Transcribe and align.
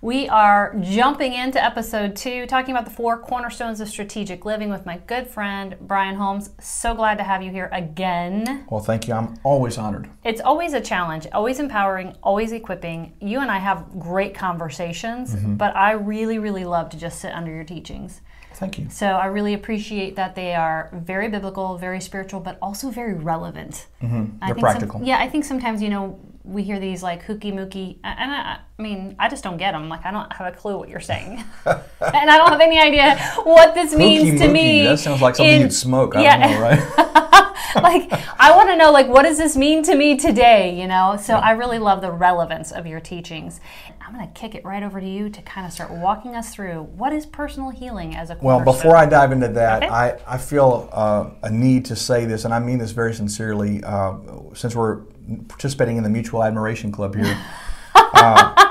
We 0.00 0.28
are 0.28 0.76
jumping 0.80 1.32
into 1.32 1.62
episode 1.62 2.14
two, 2.14 2.46
talking 2.46 2.72
about 2.72 2.84
the 2.84 2.92
four 2.92 3.18
cornerstones 3.18 3.80
of 3.80 3.88
strategic 3.88 4.44
living 4.44 4.70
with 4.70 4.86
my 4.86 4.98
good 4.98 5.26
friend 5.26 5.76
Brian 5.80 6.14
Holmes. 6.14 6.50
So 6.60 6.94
glad 6.94 7.18
to 7.18 7.24
have 7.24 7.42
you 7.42 7.50
here 7.50 7.68
again. 7.72 8.64
Well, 8.70 8.80
thank 8.80 9.08
you. 9.08 9.14
I'm 9.14 9.36
always 9.42 9.76
honored. 9.76 10.08
It's 10.22 10.40
always 10.40 10.72
a 10.72 10.80
challenge, 10.80 11.26
always 11.32 11.58
empowering, 11.58 12.14
always 12.22 12.52
equipping. 12.52 13.14
You 13.20 13.40
and 13.40 13.50
I 13.50 13.58
have 13.58 13.98
great 13.98 14.36
conversations, 14.36 15.34
mm-hmm. 15.34 15.56
but 15.56 15.74
I 15.74 15.92
really, 15.92 16.38
really 16.38 16.64
love 16.64 16.90
to 16.90 16.96
just 16.96 17.20
sit 17.20 17.32
under 17.32 17.52
your 17.52 17.64
teachings. 17.64 18.20
Thank 18.54 18.78
you. 18.78 18.86
So 18.90 19.06
I 19.06 19.26
really 19.26 19.54
appreciate 19.54 20.14
that 20.14 20.36
they 20.36 20.54
are 20.54 20.90
very 20.92 21.28
biblical, 21.28 21.76
very 21.76 22.00
spiritual, 22.00 22.38
but 22.38 22.56
also 22.62 22.90
very 22.90 23.14
relevant. 23.14 23.88
Mm-hmm. 24.00 24.46
They're 24.46 24.54
practical. 24.54 25.00
Some, 25.00 25.06
yeah, 25.06 25.18
I 25.18 25.28
think 25.28 25.44
sometimes, 25.44 25.82
you 25.82 25.88
know, 25.88 26.20
we 26.48 26.62
hear 26.62 26.80
these 26.80 27.02
like 27.02 27.22
hooky 27.22 27.52
mooky, 27.52 27.98
and 28.02 28.32
I, 28.32 28.58
I, 28.78 28.82
mean, 28.82 29.14
I 29.18 29.28
just 29.28 29.44
don't 29.44 29.58
get 29.58 29.72
them. 29.72 29.88
Like, 29.88 30.06
I 30.06 30.10
don't 30.10 30.32
have 30.32 30.52
a 30.52 30.56
clue 30.56 30.78
what 30.78 30.88
you're 30.88 30.98
saying, 30.98 31.44
and 31.66 31.82
I 32.00 32.36
don't 32.38 32.48
have 32.48 32.60
any 32.60 32.78
idea 32.78 33.18
what 33.44 33.74
this 33.74 33.94
means 33.94 34.40
to 34.40 34.48
me. 34.48 34.84
That 34.84 34.98
sounds 34.98 35.20
like 35.20 35.36
something 35.36 35.54
in, 35.54 35.60
you'd 35.62 35.72
smoke. 35.72 36.16
I 36.16 36.22
yeah. 36.22 36.36
Know, 36.36 36.60
right? 36.60 37.48
like, 37.76 38.10
I 38.40 38.56
want 38.56 38.70
to 38.70 38.76
know, 38.76 38.90
like, 38.90 39.08
what 39.08 39.24
does 39.24 39.36
this 39.36 39.56
mean 39.56 39.82
to 39.84 39.94
me 39.94 40.16
today? 40.16 40.78
You 40.80 40.86
know, 40.86 41.18
so 41.20 41.34
yeah. 41.34 41.40
I 41.40 41.50
really 41.52 41.78
love 41.78 42.00
the 42.00 42.10
relevance 42.10 42.72
of 42.72 42.86
your 42.86 43.00
teachings. 43.00 43.60
I'm 44.00 44.14
going 44.14 44.26
to 44.26 44.32
kick 44.32 44.54
it 44.54 44.64
right 44.64 44.82
over 44.82 45.02
to 45.02 45.06
you 45.06 45.28
to 45.28 45.42
kind 45.42 45.66
of 45.66 45.72
start 45.72 45.90
walking 45.90 46.34
us 46.34 46.54
through 46.54 46.84
what 46.96 47.12
is 47.12 47.26
personal 47.26 47.68
healing 47.68 48.16
as 48.16 48.30
a 48.30 48.38
well. 48.40 48.64
Before 48.64 48.96
I 48.96 49.04
dive 49.04 49.32
into 49.32 49.48
that, 49.48 49.82
okay. 49.82 49.92
I 49.92 50.18
I 50.26 50.38
feel 50.38 50.88
uh, 50.92 51.30
a 51.42 51.50
need 51.50 51.84
to 51.86 51.96
say 51.96 52.24
this, 52.24 52.46
and 52.46 52.54
I 52.54 52.58
mean 52.58 52.78
this 52.78 52.92
very 52.92 53.12
sincerely. 53.12 53.84
Uh, 53.84 54.14
since 54.54 54.74
we're 54.74 55.02
participating 55.48 55.96
in 55.96 56.02
the 56.02 56.08
Mutual 56.08 56.44
Admiration 56.44 56.92
Club 56.92 57.14
here. 57.14 57.38
uh, 57.94 58.68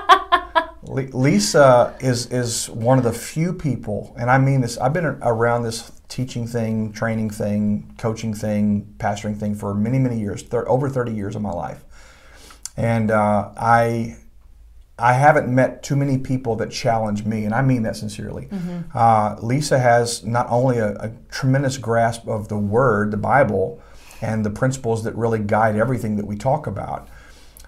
Lisa 0.83 1.95
is 1.99 2.27
is 2.27 2.69
one 2.69 2.97
of 2.97 3.03
the 3.03 3.13
few 3.13 3.53
people, 3.53 4.15
and 4.17 4.29
I 4.29 4.37
mean 4.37 4.61
this. 4.61 4.77
I've 4.77 4.93
been 4.93 5.05
around 5.05 5.63
this 5.63 5.91
teaching 6.07 6.47
thing, 6.47 6.93
training 6.93 7.29
thing, 7.29 7.93
coaching 7.97 8.33
thing, 8.33 8.95
pastoring 8.97 9.37
thing 9.37 9.55
for 9.55 9.73
many 9.73 9.99
many 9.99 10.19
years, 10.19 10.43
thir- 10.43 10.67
over 10.67 10.89
thirty 10.89 11.13
years 11.13 11.35
of 11.35 11.41
my 11.41 11.51
life, 11.51 11.83
and 12.77 13.11
uh, 13.11 13.51
I 13.57 14.17
I 14.99 15.13
haven't 15.13 15.53
met 15.53 15.83
too 15.83 15.95
many 15.95 16.17
people 16.17 16.55
that 16.55 16.71
challenge 16.71 17.23
me, 17.23 17.45
and 17.45 17.53
I 17.53 17.61
mean 17.61 17.83
that 17.83 17.95
sincerely. 17.95 18.45
Mm-hmm. 18.45 18.97
Uh, 18.97 19.35
Lisa 19.41 19.77
has 19.77 20.25
not 20.25 20.47
only 20.49 20.79
a, 20.79 20.93
a, 20.95 21.11
tremendous 21.29 21.77
grasp 21.77 22.27
of 22.27 22.47
the 22.47 22.57
Word, 22.57 23.11
the 23.11 23.17
Bible, 23.17 23.79
and 24.21 24.45
the 24.45 24.49
principles 24.49 25.03
that 25.03 25.15
really 25.15 25.39
guide 25.39 25.75
everything 25.75 26.17
that 26.17 26.25
we 26.25 26.35
talk 26.35 26.67
about. 26.67 27.07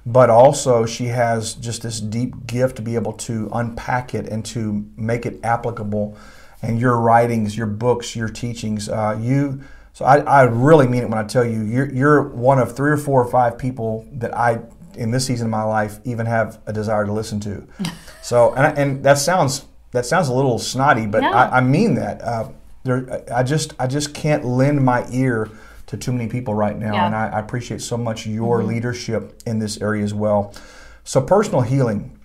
But 0.06 0.30
also, 0.30 0.86
she 0.86 1.06
has 1.08 1.54
just 1.54 1.82
this 1.82 2.00
deep 2.00 2.48
gift 2.48 2.78
to 2.78 2.82
be 2.82 2.96
able 2.96 3.14
to 3.14 3.50
unpack 3.54 4.16
it 4.16 4.28
and 4.28 4.46
to 4.48 4.86
make 4.96 5.26
it 5.26 5.40
applicable. 5.44 6.18
And 6.62 6.80
your 6.80 7.00
writings, 7.00 7.56
your 7.56 7.68
books, 7.68 8.16
your 8.16 8.30
teachings, 8.30 8.90
uh, 8.90 9.18
you. 9.22 9.62
So 9.94 10.06
I, 10.06 10.18
I 10.20 10.44
really 10.44 10.88
mean 10.88 11.04
it 11.04 11.10
when 11.10 11.20
I 11.20 11.24
tell 11.24 11.46
you, 11.46 11.64
you're, 11.64 11.94
you're 11.94 12.24
one 12.24 12.60
of 12.60 12.76
three 12.76 12.92
or 12.92 12.98
four 12.98 13.24
or 13.24 13.30
five 13.30 13.58
people 13.58 14.08
that 14.14 14.36
I, 14.36 14.60
in 14.96 15.12
this 15.12 15.26
season 15.26 15.48
of 15.48 15.52
my 15.52 15.64
life, 15.64 16.00
even 16.06 16.26
have 16.26 16.60
a 16.66 16.74
desire 16.74 17.06
to 17.06 17.12
listen 17.12 17.40
to. 17.42 17.68
so, 18.22 18.54
and, 18.56 18.78
and 18.78 19.04
that 19.06 19.18
sounds 19.18 19.66
that 19.92 20.06
sounds 20.06 20.28
a 20.28 20.34
little 20.34 20.60
snotty, 20.60 21.08
but. 21.08 21.24
I, 21.24 21.58
I, 21.58 21.62
mean 21.62 21.96
that. 21.96 22.22
Uh, 22.22 22.50
there, 22.84 23.24
I 23.34 23.44
just 23.44 23.74
I 23.80 23.88
just 23.88 24.14
can't 24.14 24.46
lend 24.46 24.84
my 24.84 25.06
ear 25.12 25.50
to 25.90 25.98
too 25.98 26.12
many 26.12 26.30
people 26.30 26.54
right 26.54 26.78
now. 26.78 26.94
Yeah. 26.94 27.06
And 27.08 27.16
I, 27.16 27.30
I, 27.30 27.40
appreciate 27.40 27.82
so 27.82 27.98
much 27.98 28.28
your 28.28 28.60
mm-hmm. 28.60 28.70
leadership 28.70 29.42
in 29.48 29.58
this 29.58 29.82
area 29.82 30.04
as 30.04 30.14
well. 30.14 30.54
So, 31.04 31.20
personal 31.20 31.62
healing. 31.62 32.16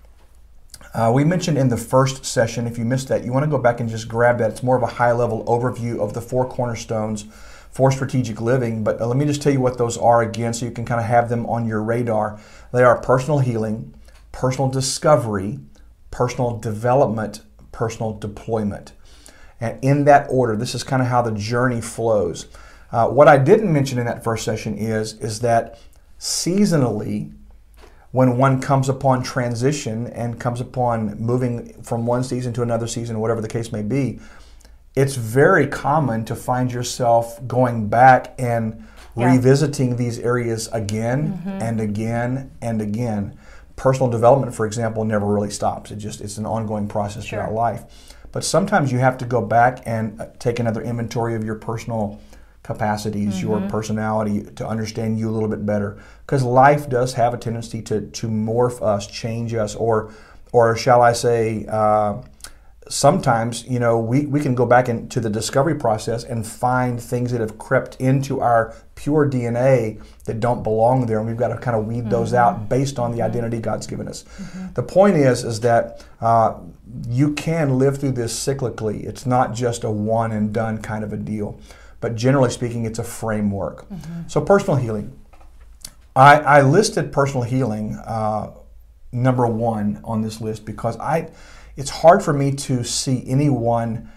Uh, 0.93 1.11
we 1.13 1.23
mentioned 1.23 1.57
in 1.57 1.67
the 1.67 1.77
first 1.77 2.23
session, 2.23 2.67
if 2.67 2.77
you 2.77 2.85
missed 2.85 3.09
that, 3.09 3.25
you 3.25 3.33
want 3.33 3.43
to 3.43 3.49
go 3.49 3.57
back 3.57 3.79
and 3.79 3.89
just 3.89 4.07
grab 4.07 4.37
that. 4.37 4.51
It's 4.51 4.63
more 4.63 4.77
of 4.77 4.83
a 4.83 4.87
high 4.87 5.11
level 5.11 5.43
overview 5.45 5.99
of 5.99 6.13
the 6.13 6.21
four 6.21 6.47
cornerstones 6.47 7.25
for 7.71 7.91
strategic 7.91 8.39
living. 8.39 8.83
But 8.83 9.01
uh, 9.01 9.07
let 9.07 9.17
me 9.17 9.25
just 9.25 9.41
tell 9.41 9.51
you 9.51 9.59
what 9.59 9.79
those 9.79 9.97
are 9.97 10.21
again 10.21 10.53
so 10.53 10.65
you 10.65 10.71
can 10.71 10.85
kind 10.85 11.01
of 11.01 11.07
have 11.07 11.27
them 11.27 11.45
on 11.47 11.67
your 11.67 11.81
radar. 11.81 12.39
They 12.71 12.83
are 12.83 13.01
personal 13.01 13.39
healing, 13.39 13.95
personal 14.31 14.69
discovery, 14.69 15.59
personal 16.11 16.59
development, 16.59 17.41
personal 17.71 18.13
deployment. 18.13 18.93
And 19.59 19.83
in 19.83 20.05
that 20.05 20.27
order, 20.29 20.55
this 20.55 20.75
is 20.75 20.83
kind 20.83 21.01
of 21.01 21.07
how 21.07 21.23
the 21.23 21.31
journey 21.31 21.81
flows. 21.81 22.45
Uh, 22.95 23.09
what 23.09 23.27
I 23.27 23.37
didn't 23.37 23.73
mention 23.73 23.99
in 23.99 24.05
that 24.05 24.23
first 24.23 24.45
session 24.45 24.77
is, 24.77 25.19
is 25.19 25.41
that 25.41 25.81
seasonally, 26.17 27.33
when 28.11 28.37
one 28.37 28.61
comes 28.61 28.87
upon 28.87 29.21
transition 29.21 30.07
and 30.07 30.39
comes 30.39 30.61
upon 30.61 31.19
moving 31.19 31.73
from 31.83 32.05
one 32.05 32.23
season 32.23 32.53
to 32.53 32.61
another 32.61 32.87
season, 32.87 33.19
whatever 33.19 33.41
the 33.41 33.49
case 33.49 33.73
may 33.73 33.81
be, 33.81 34.21
it's 34.95 35.15
very 35.15 35.67
common 35.67 36.23
to 36.23 36.37
find 36.37 36.71
yourself 36.71 37.45
going 37.45 37.89
back 37.89 38.33
and 38.39 38.87
yeah. 39.17 39.29
revisiting 39.29 39.97
these 39.97 40.17
areas 40.19 40.69
again 40.71 41.33
mm-hmm. 41.33 41.49
and 41.49 41.81
again 41.81 42.49
and 42.61 42.81
again. 42.81 43.37
Personal 43.75 44.09
development, 44.09 44.55
for 44.55 44.65
example, 44.65 45.03
never 45.03 45.25
really 45.25 45.51
stops. 45.51 45.91
It 45.91 45.97
just 45.97 46.21
it's 46.21 46.37
an 46.37 46.45
ongoing 46.45 46.87
process 46.87 47.25
sure. 47.25 47.39
throughout 47.39 47.53
life. 47.53 48.15
But 48.31 48.45
sometimes 48.45 48.89
you 48.89 48.99
have 48.99 49.17
to 49.17 49.25
go 49.25 49.41
back 49.41 49.83
and 49.85 50.21
uh, 50.21 50.27
take 50.39 50.59
another 50.59 50.81
inventory 50.81 51.35
of 51.35 51.43
your 51.43 51.55
personal 51.55 52.21
capacities, 52.65 53.35
mm-hmm. 53.35 53.47
your 53.47 53.69
personality, 53.69 54.43
to 54.55 54.67
understand 54.67 55.19
you 55.19 55.29
a 55.29 55.33
little 55.33 55.49
bit 55.49 55.65
better. 55.65 55.97
Because 56.25 56.43
life 56.43 56.89
does 56.89 57.13
have 57.13 57.33
a 57.33 57.37
tendency 57.37 57.81
to, 57.83 58.01
to 58.01 58.27
morph 58.27 58.81
us, 58.81 59.05
change 59.05 59.53
us, 59.53 59.75
or, 59.75 60.11
or 60.51 60.75
shall 60.75 61.01
I 61.01 61.13
say, 61.13 61.65
uh, 61.69 62.21
sometimes 62.87 63.65
you 63.65 63.79
know 63.79 63.97
we, 63.97 64.27
we 64.27 64.39
can 64.39 64.53
go 64.53 64.65
back 64.65 64.89
into 64.89 65.19
the 65.19 65.29
discovery 65.29 65.73
process 65.73 66.23
and 66.23 66.45
find 66.45 67.01
things 67.01 67.31
that 67.31 67.41
have 67.41 67.57
crept 67.57 67.95
into 67.99 68.41
our 68.41 68.75
pure 68.93 69.27
dna 69.27 69.99
that 70.25 70.39
don't 70.39 70.61
belong 70.61 71.05
there 71.07 71.17
and 71.17 71.27
we've 71.27 71.35
got 71.35 71.47
to 71.47 71.57
kind 71.57 71.75
of 71.75 71.87
weed 71.87 72.01
mm-hmm. 72.01 72.09
those 72.09 72.31
out 72.31 72.69
based 72.69 72.99
on 72.99 73.11
the 73.11 73.17
mm-hmm. 73.17 73.25
identity 73.25 73.57
god's 73.57 73.87
given 73.87 74.07
us 74.07 74.23
mm-hmm. 74.23 74.71
the 74.73 74.83
point 74.83 75.15
is 75.15 75.43
is 75.43 75.59
that 75.61 76.05
uh, 76.21 76.59
you 77.09 77.33
can 77.33 77.79
live 77.79 77.97
through 77.97 78.11
this 78.11 78.37
cyclically 78.37 79.03
it's 79.03 79.25
not 79.25 79.55
just 79.55 79.83
a 79.83 79.89
one 79.89 80.31
and 80.31 80.53
done 80.53 80.77
kind 80.77 81.03
of 81.03 81.11
a 81.11 81.17
deal 81.17 81.59
but 82.05 82.13
generally 82.13 82.51
speaking, 82.51 82.85
it's 82.85 82.99
a 82.99 83.03
framework. 83.03 83.89
Mm-hmm. 83.89 84.27
So, 84.27 84.39
personal 84.39 84.75
healing. 84.75 85.19
I, 86.15 86.37
I 86.37 86.61
listed 86.61 87.11
personal 87.11 87.41
healing 87.41 87.95
uh, 87.95 88.51
number 89.11 89.47
one 89.47 90.01
on 90.03 90.21
this 90.21 90.39
list 90.39 90.65
because 90.65 90.99
I, 90.99 91.31
it's 91.75 91.89
hard 91.89 92.21
for 92.21 92.31
me 92.31 92.51
to 92.51 92.83
see 92.83 93.23
anyone 93.25 94.11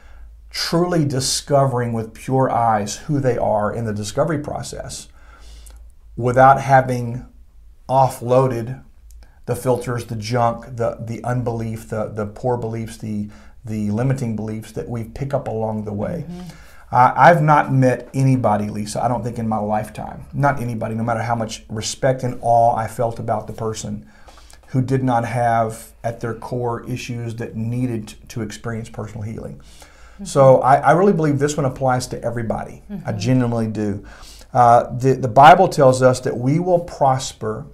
truly 0.51 1.07
discovering 1.07 1.95
with 1.95 2.13
pure 2.13 2.51
eyes 2.51 2.97
who 2.97 3.21
they 3.21 3.39
are 3.39 3.73
in 3.73 3.87
the 3.87 3.95
discovery 3.95 4.39
process 4.39 5.09
without 6.15 6.61
having 6.61 7.25
offloaded 7.89 8.85
the 9.47 9.57
filters, 9.57 10.05
the 10.05 10.17
junk, 10.17 10.77
the, 10.77 10.99
the 11.01 11.25
unbelief, 11.25 11.89
the, 11.89 12.09
the 12.09 12.27
poor 12.27 12.59
beliefs, 12.59 12.99
the, 12.99 13.31
the 13.65 13.91
limiting 13.91 14.37
beliefs 14.37 14.73
that 14.73 14.91
we 14.91 15.05
pick 15.05 15.33
up 15.33 15.49
along 15.49 15.87
the 15.87 15.93
way. 15.95 16.27
Mm-hmm. 16.29 16.68
Uh, 16.91 17.13
I've 17.15 17.43
not 17.43 17.73
met 17.73 18.09
anybody, 18.15 18.69
Lisa, 18.69 19.03
I 19.03 19.09
don't 19.09 19.23
think 19.23 19.39
in 19.39 19.47
my 19.47 19.59
lifetime, 19.59 20.25
not 20.33 20.61
anybody, 20.61 20.95
no 20.95 21.05
matter 21.05 21.23
how 21.23 21.35
much 21.35 21.65
respect 21.69 22.23
and 22.23 22.39
awe 22.41 22.75
I 22.75 22.87
felt 22.87 23.19
about 23.19 23.47
the 23.47 23.53
person, 23.53 24.09
who 24.69 24.81
did 24.83 25.03
not 25.03 25.25
have 25.25 25.93
at 26.03 26.21
their 26.21 26.35
core 26.35 26.89
issues 26.89 27.35
that 27.37 27.57
needed 27.57 28.15
to 28.29 28.43
experience 28.43 28.89
personal 28.89 29.23
healing. 29.23 29.57
Mm-hmm. 29.57 30.25
So 30.25 30.61
I, 30.61 30.77
I, 30.77 30.93
really 30.93 31.13
believe 31.13 31.39
this 31.39 31.57
one 31.57 31.65
applies 31.65 32.07
to 32.09 32.23
everybody. 32.23 32.83
Mm-hmm. 32.91 33.09
I 33.09 33.13
genuinely 33.13 33.69
do. 33.69 34.05
Uh, 34.53 34.95
the, 34.97 35.15
the 35.15 35.29
Bible 35.29 35.69
tells 35.69 36.03
us 36.03 36.21
that 36.21 36.37
we 36.37 36.59
will 36.59 36.81
prosper 36.81 37.67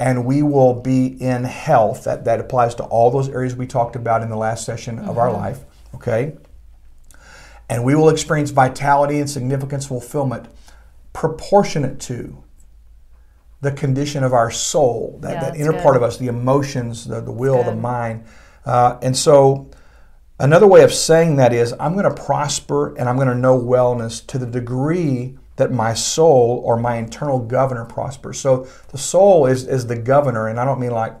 and 0.00 0.24
we 0.24 0.42
will 0.42 0.74
be 0.74 1.06
in 1.06 1.44
health. 1.44 2.04
That, 2.04 2.24
that 2.24 2.40
applies 2.40 2.74
to 2.76 2.84
all 2.84 3.10
those 3.10 3.28
areas 3.28 3.54
we 3.54 3.66
talked 3.66 3.96
about 3.96 4.22
in 4.22 4.28
the 4.28 4.36
last 4.36 4.64
session 4.64 4.96
mm-hmm. 4.96 5.08
of 5.08 5.18
our 5.18 5.28
mm-hmm. 5.28 5.40
life. 5.40 5.60
Okay? 5.94 6.36
And 7.68 7.84
we 7.84 7.94
will 7.94 8.08
experience 8.08 8.50
vitality 8.50 9.18
and 9.18 9.28
significance 9.28 9.86
fulfillment 9.86 10.48
proportionate 11.12 12.00
to 12.00 12.42
the 13.60 13.72
condition 13.72 14.22
of 14.22 14.32
our 14.32 14.50
soul, 14.50 15.18
that, 15.22 15.32
yeah, 15.32 15.40
that 15.40 15.56
inner 15.56 15.72
good. 15.72 15.82
part 15.82 15.96
of 15.96 16.02
us, 16.02 16.18
the 16.18 16.26
emotions, 16.26 17.06
the, 17.06 17.20
the 17.20 17.32
will, 17.32 17.62
the 17.64 17.74
mind. 17.74 18.24
Uh, 18.66 18.98
and 19.00 19.16
so, 19.16 19.70
another 20.38 20.66
way 20.66 20.82
of 20.82 20.92
saying 20.92 21.36
that 21.36 21.52
is 21.52 21.74
I'm 21.80 21.94
going 21.94 22.04
to 22.14 22.22
prosper 22.22 22.94
and 22.96 23.08
I'm 23.08 23.16
going 23.16 23.28
to 23.28 23.34
know 23.34 23.58
wellness 23.58 24.24
to 24.26 24.38
the 24.38 24.46
degree 24.46 25.38
that 25.56 25.72
my 25.72 25.94
soul 25.94 26.60
or 26.64 26.76
my 26.76 26.96
internal 26.96 27.38
governor 27.38 27.84
prospers. 27.84 28.38
So, 28.38 28.68
the 28.90 28.98
soul 28.98 29.46
is, 29.46 29.66
is 29.66 29.86
the 29.86 29.96
governor, 29.96 30.48
and 30.48 30.60
I 30.60 30.64
don't 30.64 30.80
mean 30.80 30.90
like 30.90 31.14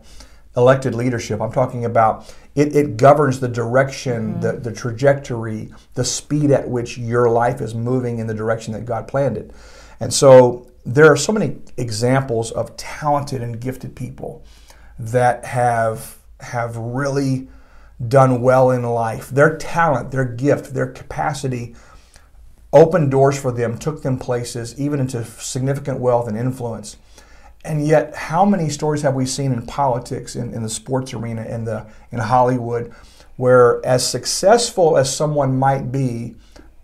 elected 0.56 0.94
leadership. 0.94 1.40
I'm 1.40 1.52
talking 1.52 1.84
about 1.84 2.32
it, 2.54 2.74
it 2.74 2.96
governs 2.96 3.40
the 3.40 3.48
direction, 3.48 4.32
mm-hmm. 4.32 4.40
the, 4.40 4.52
the 4.52 4.72
trajectory, 4.72 5.72
the 5.94 6.04
speed 6.04 6.50
at 6.50 6.68
which 6.68 6.98
your 6.98 7.28
life 7.28 7.60
is 7.60 7.74
moving 7.74 8.18
in 8.18 8.26
the 8.26 8.34
direction 8.34 8.72
that 8.74 8.84
God 8.84 9.08
planned 9.08 9.36
it. 9.36 9.50
And 10.00 10.12
so 10.12 10.70
there 10.84 11.10
are 11.10 11.16
so 11.16 11.32
many 11.32 11.56
examples 11.76 12.50
of 12.50 12.76
talented 12.76 13.42
and 13.42 13.60
gifted 13.60 13.96
people 13.96 14.44
that 14.98 15.44
have 15.44 16.18
have 16.40 16.76
really 16.76 17.48
done 18.06 18.42
well 18.42 18.70
in 18.70 18.82
life. 18.82 19.28
Their 19.30 19.56
talent, 19.56 20.10
their 20.10 20.24
gift, 20.24 20.74
their 20.74 20.88
capacity 20.88 21.74
opened 22.72 23.10
doors 23.10 23.40
for 23.40 23.52
them, 23.52 23.78
took 23.78 24.02
them 24.02 24.18
places, 24.18 24.78
even 24.78 25.00
into 25.00 25.24
significant 25.24 26.00
wealth 26.00 26.28
and 26.28 26.36
influence. 26.36 26.96
And 27.64 27.86
yet, 27.86 28.14
how 28.14 28.44
many 28.44 28.68
stories 28.68 29.02
have 29.02 29.14
we 29.14 29.24
seen 29.24 29.52
in 29.52 29.64
politics, 29.64 30.36
in, 30.36 30.52
in 30.52 30.62
the 30.62 30.68
sports 30.68 31.14
arena, 31.14 31.44
in 31.44 31.64
the 31.64 31.86
in 32.12 32.18
Hollywood, 32.18 32.92
where 33.36 33.84
as 33.84 34.08
successful 34.08 34.96
as 34.96 35.14
someone 35.14 35.58
might 35.58 35.90
be, 35.90 36.34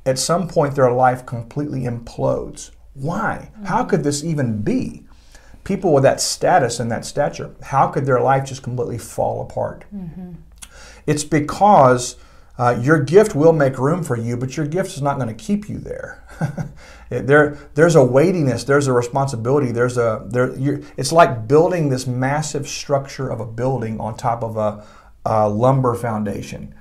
at 0.07 0.19
some 0.19 0.49
point 0.49 0.75
their 0.75 0.91
life 0.91 1.27
completely 1.27 1.83
implodes. 1.83 2.71
Why? 2.95 3.51
Mm-hmm. 3.53 3.65
How 3.67 3.85
could 3.85 4.03
this 4.03 4.25
even 4.25 4.63
be? 4.63 5.05
People 5.65 5.93
with 5.93 6.03
that 6.03 6.21
status 6.21 6.81
and 6.81 6.91
that 6.91 7.05
stature, 7.05 7.55
how 7.63 7.89
could 7.89 8.07
their 8.07 8.21
life 8.21 8.47
just 8.47 8.63
completely 8.63 8.99
fall 8.99 9.43
apart? 9.43 9.85
Mm-hmm. 9.95 10.33
It's 11.07 11.25
because 11.25 12.17
uh, 12.61 12.79
your 12.79 13.03
gift 13.03 13.35
will 13.35 13.55
make 13.55 13.79
room 13.79 14.05
for 14.05 14.19
you, 14.19 14.37
but 14.37 14.55
your 14.55 14.67
gift 14.67 14.91
is 14.91 15.01
not 15.01 15.17
going 15.17 15.35
to 15.35 15.45
keep 15.45 15.67
you 15.67 15.79
there. 15.79 16.23
there, 17.09 17.57
there's 17.73 17.97
a 17.97 18.05
weightiness, 18.05 18.65
there's 18.65 18.87
a 18.87 18.93
responsibility, 18.93 19.73
there's 19.73 19.97
a 19.97 20.27
there. 20.29 20.53
it's 20.99 21.11
like 21.11 21.49
building 21.49 21.89
this 21.89 22.07
massive 22.07 22.69
structure 22.69 23.31
of 23.31 23.41
a 23.41 23.47
building 23.47 23.99
on 23.99 24.15
top 24.15 24.45
of 24.45 24.59
a, 24.59 24.85
a 25.25 25.49
lumber 25.49 25.95
foundation 25.95 26.75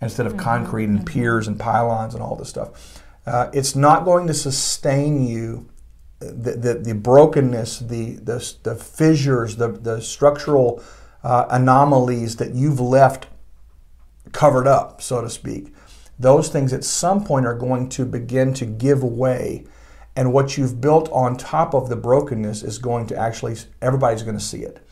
instead 0.00 0.24
of 0.24 0.32
mm-hmm. 0.32 0.42
concrete 0.42 0.84
and 0.84 1.00
mm-hmm. 1.00 1.20
piers 1.20 1.46
and 1.46 1.60
pylons 1.60 2.14
and 2.14 2.22
all 2.22 2.34
this 2.34 2.48
stuff. 2.48 3.02
Uh, 3.26 3.50
it's 3.52 3.76
not 3.76 4.06
going 4.06 4.26
to 4.28 4.34
sustain 4.34 5.26
you. 5.26 5.68
The, 6.18 6.52
the, 6.52 6.74
the 6.82 6.94
brokenness, 6.94 7.80
the, 7.80 8.12
the, 8.14 8.54
the 8.62 8.74
fissures, 8.74 9.56
the, 9.56 9.68
the 9.68 10.00
structural 10.00 10.82
uh, 11.22 11.44
anomalies 11.50 12.36
that 12.36 12.54
you've 12.54 12.80
left 12.80 13.26
covered 14.36 14.66
up, 14.66 15.00
so 15.00 15.22
to 15.22 15.30
speak, 15.30 15.74
those 16.18 16.48
things 16.48 16.72
at 16.72 16.84
some 16.84 17.24
point 17.24 17.46
are 17.46 17.54
going 17.54 17.88
to 17.90 18.04
begin 18.04 18.52
to 18.54 18.66
give 18.66 19.02
way. 19.02 19.64
And 20.14 20.32
what 20.32 20.56
you've 20.56 20.80
built 20.80 21.10
on 21.10 21.36
top 21.36 21.74
of 21.74 21.88
the 21.88 21.96
brokenness 21.96 22.62
is 22.62 22.78
going 22.78 23.06
to 23.08 23.16
actually, 23.16 23.56
everybody's 23.82 24.22
going 24.22 24.38
to 24.38 24.44
see 24.44 24.62
it. 24.62 24.86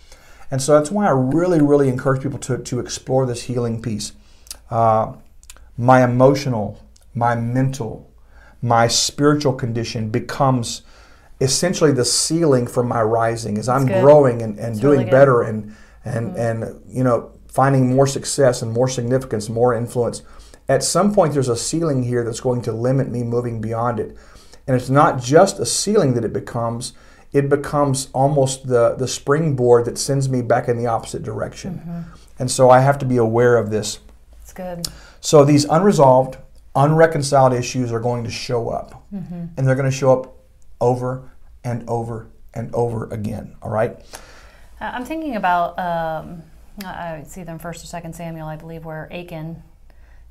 And 0.50 0.60
so 0.60 0.72
that's 0.72 0.90
why 0.90 1.06
I 1.06 1.10
really, 1.10 1.60
really 1.60 1.88
encourage 1.88 2.22
people 2.22 2.38
to, 2.40 2.58
to 2.58 2.80
explore 2.80 3.26
this 3.26 3.42
healing 3.42 3.80
piece 3.80 4.12
uh, 4.70 5.12
my 5.76 6.04
emotional, 6.04 6.80
my 7.14 7.34
mental, 7.34 8.10
my 8.62 8.88
spiritual 8.88 9.52
condition 9.52 10.10
becomes 10.10 10.82
essentially 11.40 11.92
the 11.92 12.04
ceiling 12.04 12.66
for 12.66 12.82
my 12.82 13.02
rising 13.02 13.58
as 13.58 13.68
I'm 13.68 13.86
growing 13.86 14.40
and, 14.40 14.58
and 14.58 14.80
doing 14.80 15.00
really 15.00 15.10
better 15.10 15.42
and 15.42 15.76
and 16.04 16.28
mm-hmm. 16.28 16.38
and 16.38 16.82
you 16.88 17.04
know 17.04 17.33
finding 17.54 17.94
more 17.94 18.06
success 18.06 18.62
and 18.62 18.72
more 18.72 18.88
significance, 18.88 19.48
more 19.48 19.72
influence. 19.72 20.22
At 20.68 20.82
some 20.82 21.14
point 21.14 21.34
there's 21.34 21.48
a 21.48 21.56
ceiling 21.56 22.02
here 22.02 22.24
that's 22.24 22.40
going 22.40 22.62
to 22.62 22.72
limit 22.72 23.08
me 23.08 23.22
moving 23.22 23.60
beyond 23.60 24.00
it. 24.00 24.16
And 24.66 24.74
it's 24.74 24.90
not 24.90 25.22
just 25.22 25.60
a 25.60 25.66
ceiling 25.66 26.14
that 26.14 26.24
it 26.24 26.32
becomes, 26.32 26.94
it 27.32 27.48
becomes 27.48 28.08
almost 28.12 28.66
the, 28.66 28.96
the 28.96 29.06
springboard 29.06 29.84
that 29.84 29.98
sends 29.98 30.28
me 30.28 30.42
back 30.42 30.66
in 30.66 30.76
the 30.76 30.88
opposite 30.88 31.22
direction. 31.22 31.74
Mm-hmm. 31.74 32.00
And 32.40 32.50
so 32.50 32.70
I 32.70 32.80
have 32.80 32.98
to 32.98 33.06
be 33.06 33.18
aware 33.18 33.56
of 33.56 33.70
this 33.70 34.00
It's 34.42 34.52
good. 34.52 34.88
So 35.20 35.44
these 35.44 35.64
unresolved, 35.64 36.38
unreconciled 36.74 37.52
issues 37.52 37.92
are 37.92 38.00
going 38.00 38.24
to 38.24 38.32
show 38.32 38.68
up. 38.68 39.04
Mm-hmm. 39.14 39.46
And 39.56 39.66
they're 39.66 39.76
going 39.76 39.90
to 39.90 39.96
show 39.96 40.12
up 40.12 40.36
over 40.80 41.30
and 41.62 41.88
over 41.88 42.26
and 42.52 42.74
over 42.74 43.06
again. 43.12 43.54
All 43.62 43.70
right? 43.70 43.92
Uh, 44.80 44.90
I'm 44.92 45.04
thinking 45.04 45.36
about, 45.36 45.78
um, 45.78 46.42
I 46.82 47.22
see 47.26 47.42
them 47.42 47.58
first 47.58 47.84
or 47.84 47.86
second 47.86 48.14
Samuel, 48.14 48.48
I 48.48 48.56
believe, 48.56 48.84
where 48.84 49.12
Achan 49.12 49.62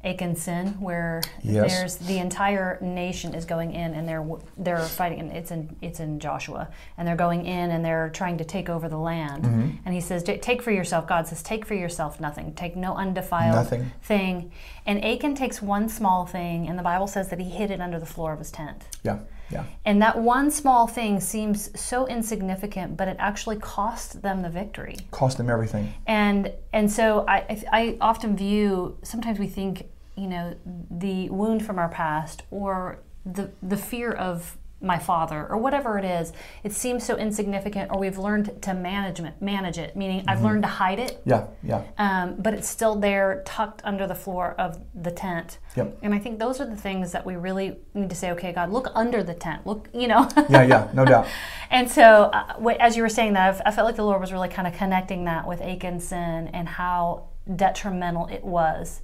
Achan 0.03 0.35
sin, 0.35 0.67
where 0.81 1.21
yes. 1.41 1.71
there's 1.71 1.95
the 1.95 2.17
entire 2.17 2.77
nation 2.81 3.33
is 3.33 3.45
going 3.45 3.73
in 3.73 3.93
and 3.93 4.07
they're 4.07 4.25
they're 4.57 4.79
fighting. 4.79 5.19
And 5.21 5.31
it's 5.31 5.49
in 5.51 5.75
it's 5.81 6.01
in 6.01 6.19
Joshua, 6.19 6.67
and 6.97 7.07
they're 7.07 7.15
going 7.15 7.45
in 7.45 7.71
and 7.71 7.85
they're 7.85 8.09
trying 8.09 8.37
to 8.39 8.43
take 8.43 8.69
over 8.69 8.89
the 8.89 8.97
land. 8.97 9.45
Mm-hmm. 9.45 9.69
And 9.85 9.95
he 9.95 10.01
says, 10.01 10.23
"Take 10.23 10.61
for 10.61 10.71
yourself." 10.71 11.07
God 11.07 11.27
says, 11.27 11.41
"Take 11.41 11.65
for 11.65 11.73
yourself 11.73 12.19
nothing. 12.19 12.53
Take 12.53 12.75
no 12.75 12.95
undefiled 12.95 13.55
nothing. 13.55 13.91
thing." 14.01 14.51
And 14.85 15.03
Achan 15.05 15.35
takes 15.35 15.61
one 15.61 15.87
small 15.87 16.25
thing, 16.25 16.67
and 16.67 16.77
the 16.77 16.83
Bible 16.83 17.07
says 17.07 17.29
that 17.29 17.39
he 17.39 17.49
hid 17.49 17.71
it 17.71 17.79
under 17.79 17.99
the 17.99 18.05
floor 18.05 18.33
of 18.33 18.39
his 18.39 18.51
tent. 18.51 18.83
Yeah. 19.03 19.19
Yeah. 19.49 19.65
And 19.85 20.01
that 20.01 20.17
one 20.17 20.51
small 20.51 20.87
thing 20.87 21.19
seems 21.19 21.79
so 21.79 22.07
insignificant, 22.07 22.97
but 22.97 23.07
it 23.07 23.17
actually 23.19 23.57
cost 23.57 24.21
them 24.21 24.41
the 24.41 24.49
victory. 24.49 24.97
Cost 25.11 25.37
them 25.37 25.49
everything. 25.49 25.93
And 26.07 26.51
and 26.71 26.91
so 26.91 27.25
I 27.27 27.63
I 27.71 27.97
often 28.01 28.35
view 28.35 28.97
sometimes 29.03 29.39
we 29.39 29.47
think 29.47 29.89
you 30.15 30.27
know 30.27 30.55
the 30.89 31.29
wound 31.29 31.65
from 31.65 31.77
our 31.77 31.89
past 31.89 32.43
or 32.51 32.99
the 33.25 33.51
the 33.61 33.77
fear 33.77 34.11
of 34.11 34.57
my 34.83 34.99
father 34.99 35.47
or 35.49 35.57
whatever 35.57 35.97
it 35.97 36.05
is 36.05 36.33
it 36.63 36.73
seems 36.73 37.03
so 37.03 37.15
insignificant 37.15 37.89
or 37.91 37.97
we've 37.97 38.17
learned 38.17 38.61
to 38.61 38.73
manage 38.73 39.19
it 39.19 39.33
manage 39.41 39.77
it 39.77 39.95
meaning 39.95 40.19
mm-hmm. 40.19 40.29
i've 40.29 40.43
learned 40.43 40.61
to 40.61 40.67
hide 40.67 40.99
it. 40.99 41.21
Yeah 41.25 41.47
yeah. 41.63 41.83
Um, 41.97 42.35
but 42.37 42.53
it's 42.53 42.67
still 42.67 42.95
there 42.95 43.41
tucked 43.45 43.81
under 43.85 44.05
the 44.05 44.15
floor 44.15 44.55
of 44.57 44.79
the 44.93 45.11
tent. 45.11 45.59
Yep. 45.75 45.97
and 46.01 46.13
i 46.13 46.19
think 46.19 46.37
those 46.37 46.59
are 46.59 46.65
the 46.65 46.75
things 46.75 47.11
that 47.13 47.25
we 47.25 47.35
really 47.35 47.77
need 47.93 48.09
to 48.09 48.15
say 48.15 48.31
okay 48.31 48.51
god 48.51 48.71
look 48.71 48.89
under 48.93 49.23
the 49.23 49.33
tent. 49.33 49.65
Look 49.65 49.89
you 49.93 50.07
know? 50.07 50.29
Yeah 50.49 50.63
yeah 50.63 50.91
no 50.93 51.05
doubt. 51.05 51.27
And 51.69 51.89
so 51.89 52.29
uh, 52.33 52.75
as 52.79 52.95
you 52.95 53.01
were 53.01 53.09
saying 53.09 53.33
that 53.33 53.61
i 53.65 53.71
felt 53.71 53.85
like 53.85 53.95
the 53.95 54.03
lord 54.03 54.19
was 54.19 54.31
really 54.31 54.49
kind 54.49 54.67
of 54.67 54.73
connecting 54.73 55.25
that 55.25 55.47
with 55.47 55.61
sin 56.01 56.49
and 56.53 56.67
how 56.67 57.29
detrimental 57.55 58.27
it 58.27 58.43
was 58.43 59.01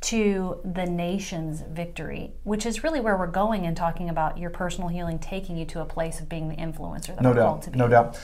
to 0.00 0.58
the 0.64 0.86
nation's 0.86 1.60
victory, 1.60 2.32
which 2.44 2.64
is 2.64 2.82
really 2.82 3.00
where 3.00 3.16
we're 3.16 3.26
going 3.26 3.64
in 3.64 3.74
talking 3.74 4.08
about 4.08 4.38
your 4.38 4.48
personal 4.48 4.88
healing 4.88 5.18
taking 5.18 5.58
you 5.58 5.66
to 5.66 5.80
a 5.80 5.84
place 5.84 6.20
of 6.20 6.28
being 6.28 6.48
the 6.48 6.56
influencer 6.56 7.08
that 7.08 7.20
no 7.20 7.30
we're 7.30 7.36
doubt, 7.36 7.46
called 7.48 7.62
to 7.62 7.70
be. 7.70 7.78
No 7.78 7.88
doubt. 7.88 8.18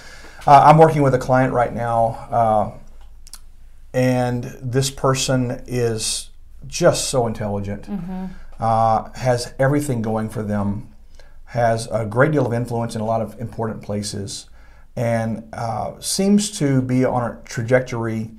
Uh, 0.46 0.62
I'm 0.64 0.78
working 0.78 1.02
with 1.02 1.14
a 1.14 1.18
client 1.18 1.52
right 1.52 1.74
now, 1.74 2.06
uh, 2.30 2.78
and 3.92 4.44
this 4.62 4.90
person 4.90 5.62
is 5.66 6.30
just 6.66 7.10
so 7.10 7.26
intelligent, 7.26 7.82
mm-hmm. 7.82 8.26
uh, 8.58 9.10
has 9.12 9.52
everything 9.58 10.00
going 10.00 10.30
for 10.30 10.42
them, 10.42 10.88
has 11.46 11.88
a 11.92 12.06
great 12.06 12.32
deal 12.32 12.46
of 12.46 12.54
influence 12.54 12.94
in 12.94 13.02
a 13.02 13.04
lot 13.06 13.20
of 13.20 13.38
important 13.38 13.82
places, 13.82 14.48
and 14.96 15.46
uh, 15.52 15.92
seems 16.00 16.50
to 16.58 16.80
be 16.80 17.04
on 17.04 17.30
a 17.30 17.38
trajectory 17.44 18.30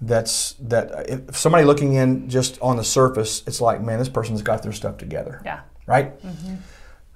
that's 0.00 0.54
that 0.60 1.08
if 1.08 1.36
somebody 1.36 1.64
looking 1.64 1.94
in 1.94 2.28
just 2.28 2.58
on 2.60 2.76
the 2.76 2.84
surface, 2.84 3.42
it's 3.46 3.60
like, 3.60 3.82
man, 3.82 3.98
this 3.98 4.08
person's 4.08 4.42
got 4.42 4.62
their 4.62 4.72
stuff 4.72 4.96
together. 4.96 5.42
Yeah. 5.44 5.60
Right. 5.86 6.20
Mm-hmm. 6.22 6.54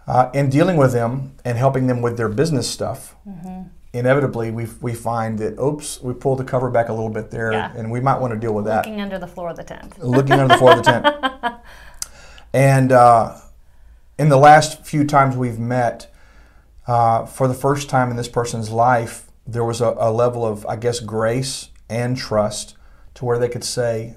Uh, 0.06 0.30
and 0.34 0.52
dealing 0.52 0.76
with 0.76 0.92
them 0.92 1.34
and 1.44 1.56
helping 1.56 1.86
them 1.86 2.02
with 2.02 2.16
their 2.16 2.28
business 2.28 2.70
stuff, 2.70 3.14
mm-hmm. 3.26 3.68
inevitably 3.94 4.50
we 4.50 4.66
we 4.80 4.92
find 4.94 5.38
that 5.38 5.58
oops, 5.58 6.00
we 6.02 6.12
pull 6.12 6.36
the 6.36 6.44
cover 6.44 6.70
back 6.70 6.88
a 6.90 6.92
little 6.92 7.08
bit 7.08 7.30
there, 7.30 7.52
yeah. 7.52 7.72
and 7.74 7.90
we 7.90 8.00
might 8.00 8.20
want 8.20 8.34
to 8.34 8.38
deal 8.38 8.52
with 8.52 8.66
that. 8.66 8.84
Looking 8.84 9.00
under 9.00 9.18
the 9.18 9.26
floor 9.26 9.50
of 9.50 9.56
the 9.56 9.64
tent. 9.64 9.98
Looking 9.98 10.32
under 10.32 10.48
the 10.48 10.58
floor 10.58 10.72
of 10.72 10.84
the 10.84 10.90
tent. 10.90 11.54
And 12.54 12.92
uh, 12.92 13.36
in 14.16 14.28
the 14.28 14.36
last 14.36 14.86
few 14.86 15.04
times 15.04 15.36
we've 15.36 15.58
met, 15.58 16.14
uh, 16.86 17.26
for 17.26 17.48
the 17.48 17.54
first 17.54 17.90
time 17.90 18.10
in 18.10 18.16
this 18.16 18.28
person's 18.28 18.70
life, 18.70 19.26
there 19.44 19.64
was 19.64 19.80
a, 19.80 19.96
a 19.98 20.12
level 20.12 20.46
of, 20.46 20.64
I 20.66 20.76
guess, 20.76 21.00
grace 21.00 21.70
and 21.88 22.16
trust 22.16 22.76
to 23.14 23.24
where 23.24 23.38
they 23.38 23.48
could 23.48 23.64
say, 23.64 24.16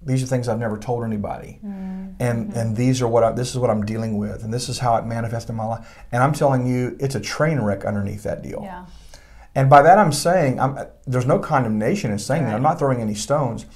these 0.00 0.22
are 0.22 0.26
things 0.26 0.48
I've 0.48 0.60
never 0.60 0.78
told 0.78 1.02
anybody, 1.02 1.58
mm-hmm. 1.64 2.10
and 2.20 2.52
and 2.54 2.76
these 2.76 3.02
are 3.02 3.08
what 3.08 3.24
I, 3.24 3.32
this 3.32 3.50
is 3.50 3.58
what 3.58 3.68
I'm 3.68 3.84
dealing 3.84 4.16
with, 4.16 4.44
and 4.44 4.54
this 4.54 4.68
is 4.68 4.78
how 4.78 4.94
it 4.96 5.04
manifests 5.04 5.50
in 5.50 5.56
my 5.56 5.64
life. 5.64 5.98
And 6.12 6.22
I'm 6.22 6.32
telling 6.32 6.66
you, 6.66 6.96
it's 7.00 7.16
a 7.16 7.20
train 7.20 7.58
wreck 7.58 7.84
underneath 7.84 8.22
that 8.22 8.42
deal. 8.42 8.60
Yeah. 8.62 8.86
And 9.56 9.68
by 9.68 9.82
that 9.82 9.98
I'm 9.98 10.12
saying, 10.12 10.60
I'm, 10.60 10.78
there's 11.04 11.26
no 11.26 11.40
condemnation 11.40 12.12
in 12.12 12.18
saying 12.20 12.44
right. 12.44 12.50
that. 12.50 12.56
I'm 12.56 12.62
not 12.62 12.78
throwing 12.78 13.00
any 13.00 13.14
stones. 13.14 13.66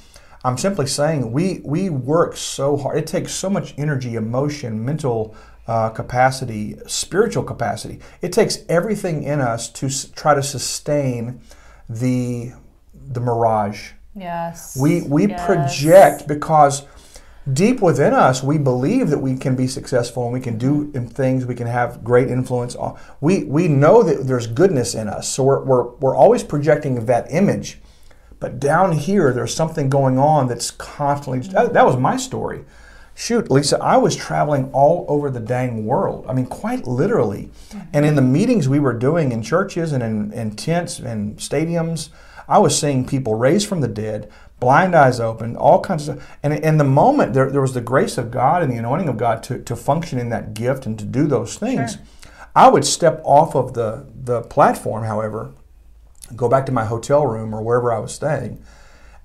I'm 0.44 0.56
simply 0.56 0.86
saying 0.86 1.32
we 1.32 1.60
we 1.64 1.90
work 1.90 2.36
so 2.36 2.76
hard. 2.76 2.98
It 2.98 3.06
takes 3.08 3.32
so 3.32 3.50
much 3.50 3.74
energy, 3.76 4.14
emotion, 4.14 4.84
mental 4.84 5.34
uh, 5.66 5.90
capacity, 5.90 6.76
spiritual 6.86 7.42
capacity. 7.42 7.98
It 8.20 8.32
takes 8.32 8.58
everything 8.68 9.24
in 9.24 9.40
us 9.40 9.68
to 9.70 9.86
s- 9.86 10.04
try 10.14 10.34
to 10.34 10.42
sustain 10.42 11.40
the 11.88 12.52
the 13.08 13.20
mirage. 13.20 13.92
Yes. 14.14 14.76
We 14.80 15.02
we 15.02 15.28
yes. 15.28 15.44
project 15.44 16.28
because 16.28 16.86
deep 17.52 17.80
within 17.80 18.14
us 18.14 18.40
we 18.42 18.56
believe 18.56 19.10
that 19.10 19.18
we 19.18 19.36
can 19.36 19.56
be 19.56 19.66
successful 19.66 20.24
and 20.24 20.32
we 20.32 20.38
can 20.38 20.56
do 20.56 20.92
things 21.08 21.44
we 21.44 21.56
can 21.56 21.66
have 21.66 22.04
great 22.04 22.28
influence 22.28 22.76
on 22.76 22.96
we 23.20 23.42
we 23.44 23.66
know 23.66 24.00
that 24.00 24.28
there's 24.28 24.46
goodness 24.46 24.94
in 24.94 25.08
us 25.08 25.28
so 25.28 25.42
we're, 25.42 25.64
we're, 25.64 25.88
we're 25.96 26.16
always 26.16 26.44
projecting 26.44 27.04
that 27.04 27.26
image 27.32 27.80
but 28.38 28.60
down 28.60 28.92
here 28.92 29.32
there's 29.32 29.52
something 29.52 29.90
going 29.90 30.18
on 30.18 30.46
that's 30.46 30.70
constantly 30.70 31.40
that, 31.52 31.72
that 31.72 31.84
was 31.84 31.96
my 31.96 32.16
story 32.16 32.64
shoot 33.16 33.50
lisa 33.50 33.76
i 33.82 33.96
was 33.96 34.14
traveling 34.14 34.70
all 34.72 35.04
over 35.08 35.28
the 35.28 35.40
dang 35.40 35.84
world 35.84 36.24
i 36.28 36.32
mean 36.32 36.46
quite 36.46 36.86
literally 36.86 37.50
mm-hmm. 37.70 37.80
and 37.92 38.06
in 38.06 38.14
the 38.14 38.22
meetings 38.22 38.68
we 38.68 38.78
were 38.78 38.92
doing 38.92 39.32
in 39.32 39.42
churches 39.42 39.90
and 39.90 40.00
in, 40.04 40.32
in 40.32 40.54
tents 40.54 41.00
and 41.00 41.36
stadiums 41.38 42.10
I 42.48 42.58
was 42.58 42.78
seeing 42.78 43.06
people 43.06 43.34
raised 43.34 43.68
from 43.68 43.80
the 43.80 43.88
dead, 43.88 44.30
blind 44.60 44.94
eyes 44.94 45.20
open, 45.20 45.56
all 45.56 45.80
kinds 45.80 46.08
of 46.08 46.16
stuff. 46.16 46.38
And 46.42 46.52
in 46.52 46.78
the 46.78 46.84
moment, 46.84 47.34
there, 47.34 47.50
there 47.50 47.60
was 47.60 47.74
the 47.74 47.80
grace 47.80 48.18
of 48.18 48.30
God 48.30 48.62
and 48.62 48.70
the 48.70 48.76
anointing 48.76 49.08
of 49.08 49.16
God 49.16 49.42
to, 49.44 49.58
to 49.62 49.76
function 49.76 50.18
in 50.18 50.28
that 50.30 50.54
gift 50.54 50.86
and 50.86 50.98
to 50.98 51.04
do 51.04 51.26
those 51.26 51.56
things. 51.56 51.94
Sure. 51.94 52.02
I 52.54 52.68
would 52.68 52.84
step 52.84 53.20
off 53.24 53.54
of 53.54 53.74
the, 53.74 54.06
the 54.14 54.42
platform, 54.42 55.04
however, 55.04 55.52
go 56.36 56.48
back 56.48 56.66
to 56.66 56.72
my 56.72 56.84
hotel 56.84 57.26
room 57.26 57.54
or 57.54 57.62
wherever 57.62 57.92
I 57.92 57.98
was 57.98 58.14
staying. 58.14 58.62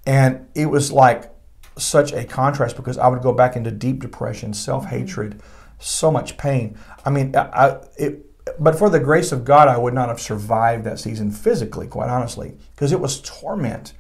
And 0.05 0.47
it 0.55 0.67
was 0.67 0.91
like 0.91 1.29
such 1.77 2.13
a 2.13 2.23
contrast 2.23 2.75
because 2.75 2.97
I 2.97 3.07
would 3.07 3.21
go 3.21 3.33
back 3.33 3.55
into 3.55 3.71
deep 3.71 3.99
depression, 3.99 4.53
self 4.53 4.85
hatred, 4.85 5.33
mm-hmm. 5.33 5.75
so 5.79 6.11
much 6.11 6.37
pain. 6.37 6.77
I 7.05 7.09
mean, 7.09 7.35
I, 7.35 7.79
it, 7.97 8.26
but 8.59 8.77
for 8.77 8.89
the 8.89 8.99
grace 8.99 9.31
of 9.31 9.45
God, 9.45 9.67
I 9.67 9.77
would 9.77 9.93
not 9.93 10.09
have 10.09 10.19
survived 10.19 10.83
that 10.83 10.99
season 10.99 11.31
physically, 11.31 11.87
quite 11.87 12.09
honestly, 12.09 12.57
because 12.75 12.91
it 12.91 12.99
was 12.99 13.21
torment. 13.21 13.93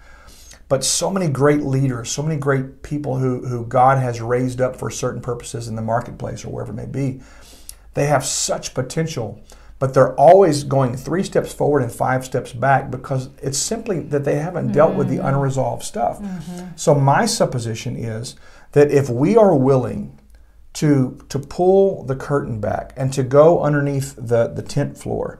But 0.69 0.83
so 0.83 1.09
many 1.09 1.29
great 1.29 1.61
leaders, 1.61 2.11
so 2.11 2.21
many 2.21 2.35
great 2.37 2.83
people 2.83 3.17
who, 3.17 3.45
who 3.47 3.65
God 3.65 3.97
has 3.99 4.19
raised 4.19 4.59
up 4.59 4.75
for 4.75 4.91
certain 4.91 5.21
purposes 5.21 5.67
in 5.67 5.75
the 5.75 5.81
marketplace 5.81 6.43
or 6.43 6.49
wherever 6.49 6.71
it 6.71 6.75
may 6.75 6.85
be, 6.85 7.21
they 7.93 8.07
have 8.07 8.25
such 8.25 8.73
potential 8.73 9.41
but 9.79 9.93
they're 9.93 10.15
always 10.15 10.63
going 10.63 10.95
three 10.95 11.23
steps 11.23 11.53
forward 11.53 11.83
and 11.83 11.91
five 11.91 12.25
steps 12.25 12.51
back 12.51 12.89
because 12.89 13.29
it's 13.41 13.57
simply 13.57 13.99
that 13.99 14.23
they 14.23 14.35
haven't 14.35 14.65
mm-hmm. 14.65 14.73
dealt 14.73 14.95
with 14.95 15.07
the 15.07 15.17
mm-hmm. 15.17 15.27
unresolved 15.27 15.83
stuff. 15.83 16.19
Mm-hmm. 16.19 16.69
So 16.75 16.95
my 16.95 17.25
supposition 17.25 17.95
is 17.95 18.35
that 18.71 18.91
if 18.91 19.09
we 19.09 19.37
are 19.37 19.55
willing 19.55 20.16
to 20.77 21.17
to 21.27 21.39
pull 21.39 22.03
the 22.03 22.15
curtain 22.15 22.59
back 22.59 22.93
and 22.95 23.11
to 23.11 23.23
go 23.23 23.63
underneath 23.63 24.15
the, 24.15 24.47
the 24.47 24.61
tent 24.61 24.95
floor 24.95 25.39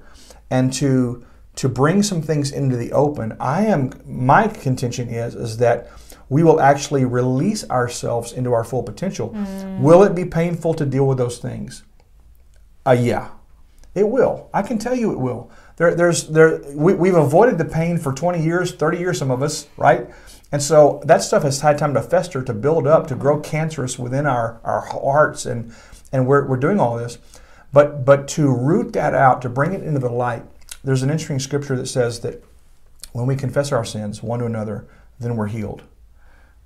and 0.49 0.73
to 0.73 1.23
to 1.55 1.69
bring 1.69 2.01
some 2.01 2.23
things 2.23 2.51
into 2.51 2.75
the 2.75 2.91
open, 2.91 3.37
I 3.39 3.65
am 3.65 3.91
my 4.03 4.47
contention 4.47 5.09
is 5.09 5.35
is 5.35 5.57
that 5.57 5.91
we 6.29 6.41
will 6.41 6.59
actually 6.59 7.05
release 7.05 7.69
ourselves 7.69 8.33
into 8.33 8.51
our 8.51 8.63
full 8.63 8.81
potential. 8.81 9.29
Mm. 9.29 9.79
Will 9.79 10.01
it 10.03 10.15
be 10.15 10.25
painful 10.25 10.73
to 10.73 10.85
deal 10.87 11.05
with 11.05 11.19
those 11.19 11.37
things? 11.37 11.83
Uh, 12.85 12.97
yeah, 12.99 13.29
it 13.93 14.09
will. 14.09 14.49
I 14.55 14.63
can 14.63 14.79
tell 14.79 14.95
you 14.95 15.11
it 15.11 15.19
will. 15.19 15.51
There, 15.77 15.93
there's, 15.95 16.27
there, 16.27 16.61
we, 16.73 16.93
we've 16.95 17.15
avoided 17.15 17.57
the 17.57 17.65
pain 17.65 17.97
for 17.97 18.11
20 18.11 18.43
years, 18.43 18.73
30 18.73 18.97
years, 18.97 19.19
some 19.19 19.31
of 19.31 19.41
us, 19.41 19.67
right? 19.77 20.07
And 20.51 20.61
so 20.61 21.01
that 21.05 21.23
stuff 21.23 21.43
has 21.43 21.61
had 21.61 21.77
time 21.77 21.93
to 21.93 22.01
fester, 22.01 22.43
to 22.43 22.53
build 22.53 22.87
up, 22.87 23.07
to 23.07 23.15
grow 23.15 23.39
cancerous 23.39 23.99
within 23.99 24.25
our, 24.25 24.59
our 24.63 24.81
hearts, 24.81 25.45
and, 25.45 25.73
and 26.11 26.25
we're, 26.25 26.45
we're 26.47 26.57
doing 26.57 26.79
all 26.79 26.97
this. 26.97 27.19
But, 27.71 28.05
but 28.05 28.27
to 28.29 28.51
root 28.51 28.93
that 28.93 29.13
out, 29.13 29.41
to 29.43 29.49
bring 29.49 29.73
it 29.73 29.83
into 29.83 29.99
the 29.99 30.09
light, 30.09 30.43
there's 30.83 31.03
an 31.03 31.09
interesting 31.09 31.39
scripture 31.39 31.75
that 31.75 31.87
says 31.87 32.21
that 32.21 32.43
when 33.11 33.27
we 33.27 33.35
confess 33.35 33.71
our 33.71 33.85
sins 33.85 34.23
one 34.23 34.39
to 34.39 34.45
another, 34.45 34.87
then 35.19 35.35
we're 35.35 35.47
healed. 35.47 35.83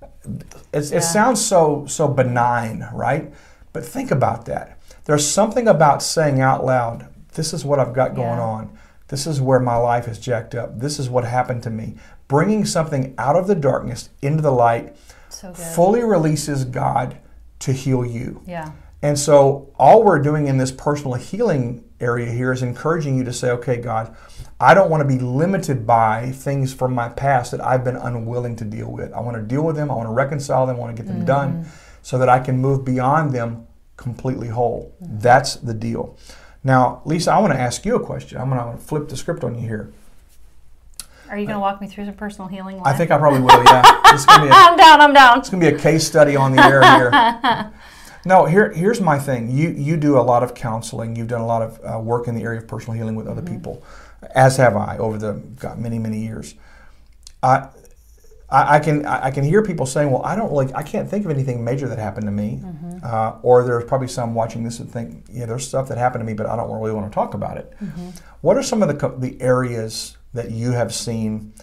Yeah. 0.00 0.40
It 0.72 1.02
sounds 1.02 1.44
so, 1.44 1.84
so 1.86 2.08
benign, 2.08 2.88
right? 2.92 3.32
But 3.72 3.84
think 3.84 4.10
about 4.10 4.46
that. 4.46 4.78
There's 5.04 5.26
something 5.26 5.66
about 5.66 6.02
saying 6.02 6.40
out 6.40 6.64
loud, 6.64 7.08
this 7.34 7.52
is 7.52 7.64
what 7.64 7.80
I've 7.80 7.92
got 7.92 8.14
going 8.14 8.38
yeah. 8.38 8.44
on. 8.44 8.78
This 9.12 9.26
is 9.26 9.42
where 9.42 9.60
my 9.60 9.76
life 9.76 10.08
is 10.08 10.18
jacked 10.18 10.54
up. 10.54 10.80
This 10.80 10.98
is 10.98 11.10
what 11.10 11.24
happened 11.24 11.62
to 11.64 11.70
me. 11.70 11.96
Bringing 12.28 12.64
something 12.64 13.14
out 13.18 13.36
of 13.36 13.46
the 13.46 13.54
darkness 13.54 14.08
into 14.22 14.42
the 14.42 14.50
light 14.50 14.96
so 15.28 15.52
fully 15.52 16.02
releases 16.02 16.64
God 16.64 17.18
to 17.58 17.74
heal 17.74 18.06
you. 18.06 18.40
Yeah. 18.46 18.72
And 19.02 19.18
so 19.18 19.70
all 19.78 20.02
we're 20.02 20.18
doing 20.18 20.46
in 20.46 20.56
this 20.56 20.72
personal 20.72 21.12
healing 21.12 21.84
area 22.00 22.32
here 22.32 22.52
is 22.52 22.62
encouraging 22.62 23.18
you 23.18 23.24
to 23.24 23.34
say, 23.34 23.50
okay, 23.50 23.76
God, 23.76 24.16
I 24.58 24.72
don't 24.72 24.88
want 24.88 25.02
to 25.02 25.06
be 25.06 25.22
limited 25.22 25.86
by 25.86 26.30
things 26.30 26.72
from 26.72 26.94
my 26.94 27.10
past 27.10 27.50
that 27.50 27.60
I've 27.60 27.84
been 27.84 27.96
unwilling 27.96 28.56
to 28.56 28.64
deal 28.64 28.90
with. 28.90 29.12
I 29.12 29.20
want 29.20 29.36
to 29.36 29.42
deal 29.42 29.62
with 29.62 29.76
them. 29.76 29.90
I 29.90 29.94
want 29.94 30.08
to 30.08 30.14
reconcile 30.14 30.66
them. 30.66 30.76
I 30.76 30.78
want 30.78 30.96
to 30.96 31.02
get 31.02 31.06
them 31.06 31.18
mm-hmm. 31.18 31.26
done 31.26 31.66
so 32.00 32.16
that 32.16 32.30
I 32.30 32.38
can 32.38 32.56
move 32.56 32.82
beyond 32.82 33.32
them 33.32 33.66
completely 33.98 34.48
whole. 34.48 34.96
Mm-hmm. 35.02 35.18
That's 35.18 35.56
the 35.56 35.74
deal. 35.74 36.16
Now, 36.64 37.02
Lisa, 37.04 37.32
I 37.32 37.38
want 37.38 37.52
to 37.52 37.58
ask 37.58 37.84
you 37.84 37.96
a 37.96 38.00
question. 38.00 38.38
I'm 38.38 38.48
going 38.48 38.72
to 38.72 38.78
flip 38.78 39.08
the 39.08 39.16
script 39.16 39.42
on 39.42 39.54
you 39.54 39.62
here. 39.62 39.92
Are 41.28 41.38
you 41.38 41.46
going 41.46 41.56
to 41.56 41.60
walk 41.60 41.80
me 41.80 41.86
through 41.86 42.04
some 42.04 42.14
personal 42.14 42.46
healing? 42.46 42.80
I 42.84 42.92
think 42.92 43.10
I 43.10 43.16
probably 43.16 43.40
will. 43.40 43.64
Yeah. 43.64 43.82
i 43.84 44.18
I'm 44.52 44.76
down. 44.76 45.00
I'm 45.00 45.14
down. 45.14 45.38
It's 45.38 45.48
going 45.48 45.62
to 45.62 45.70
be 45.70 45.74
a 45.74 45.78
case 45.78 46.06
study 46.06 46.36
on 46.36 46.54
the 46.54 46.62
air 46.62 46.82
here. 46.82 47.72
no, 48.26 48.44
here, 48.44 48.70
here's 48.70 49.00
my 49.00 49.18
thing. 49.18 49.50
You 49.50 49.70
you 49.70 49.96
do 49.96 50.18
a 50.18 50.20
lot 50.20 50.42
of 50.42 50.54
counseling. 50.54 51.16
You've 51.16 51.28
done 51.28 51.40
a 51.40 51.46
lot 51.46 51.62
of 51.62 51.80
uh, 51.82 51.98
work 51.98 52.28
in 52.28 52.34
the 52.34 52.42
area 52.42 52.60
of 52.60 52.68
personal 52.68 52.98
healing 52.98 53.14
with 53.14 53.26
other 53.26 53.40
mm-hmm. 53.40 53.54
people, 53.54 53.82
as 54.34 54.58
have 54.58 54.76
I 54.76 54.98
over 54.98 55.16
the 55.16 55.32
got 55.58 55.78
many 55.78 55.98
many 55.98 56.18
years. 56.18 56.54
Uh, 57.42 57.68
I, 58.52 58.74
I, 58.74 58.80
can 58.80 59.06
I 59.06 59.30
can 59.30 59.44
hear 59.44 59.62
people 59.62 59.86
saying, 59.86 60.10
"Well, 60.10 60.22
I 60.24 60.36
don't 60.36 60.50
really, 60.50 60.72
I 60.74 60.82
can't 60.82 61.08
think 61.08 61.24
of 61.24 61.30
anything 61.30 61.64
major 61.64 61.88
that 61.88 61.98
happened 61.98 62.26
to 62.26 62.32
me," 62.32 62.60
mm-hmm. 62.62 62.98
uh, 63.02 63.38
or 63.42 63.64
there's 63.64 63.84
probably 63.84 64.08
some 64.08 64.34
watching 64.34 64.62
this 64.62 64.78
and 64.78 64.90
think, 64.90 65.24
"Yeah, 65.30 65.46
there's 65.46 65.66
stuff 65.66 65.88
that 65.88 65.96
happened 65.96 66.20
to 66.20 66.26
me, 66.26 66.34
but 66.34 66.44
I 66.46 66.54
don't 66.54 66.70
really 66.70 66.92
want 66.92 67.10
to 67.10 67.14
talk 67.14 67.32
about 67.32 67.56
it." 67.56 67.72
Mm-hmm. 67.82 68.10
What 68.42 68.58
are 68.58 68.62
some 68.62 68.82
of 68.82 68.88
the 68.88 69.08
the 69.18 69.40
areas 69.40 70.18
that 70.34 70.50
you 70.50 70.72
have 70.72 70.92
seen 70.92 71.54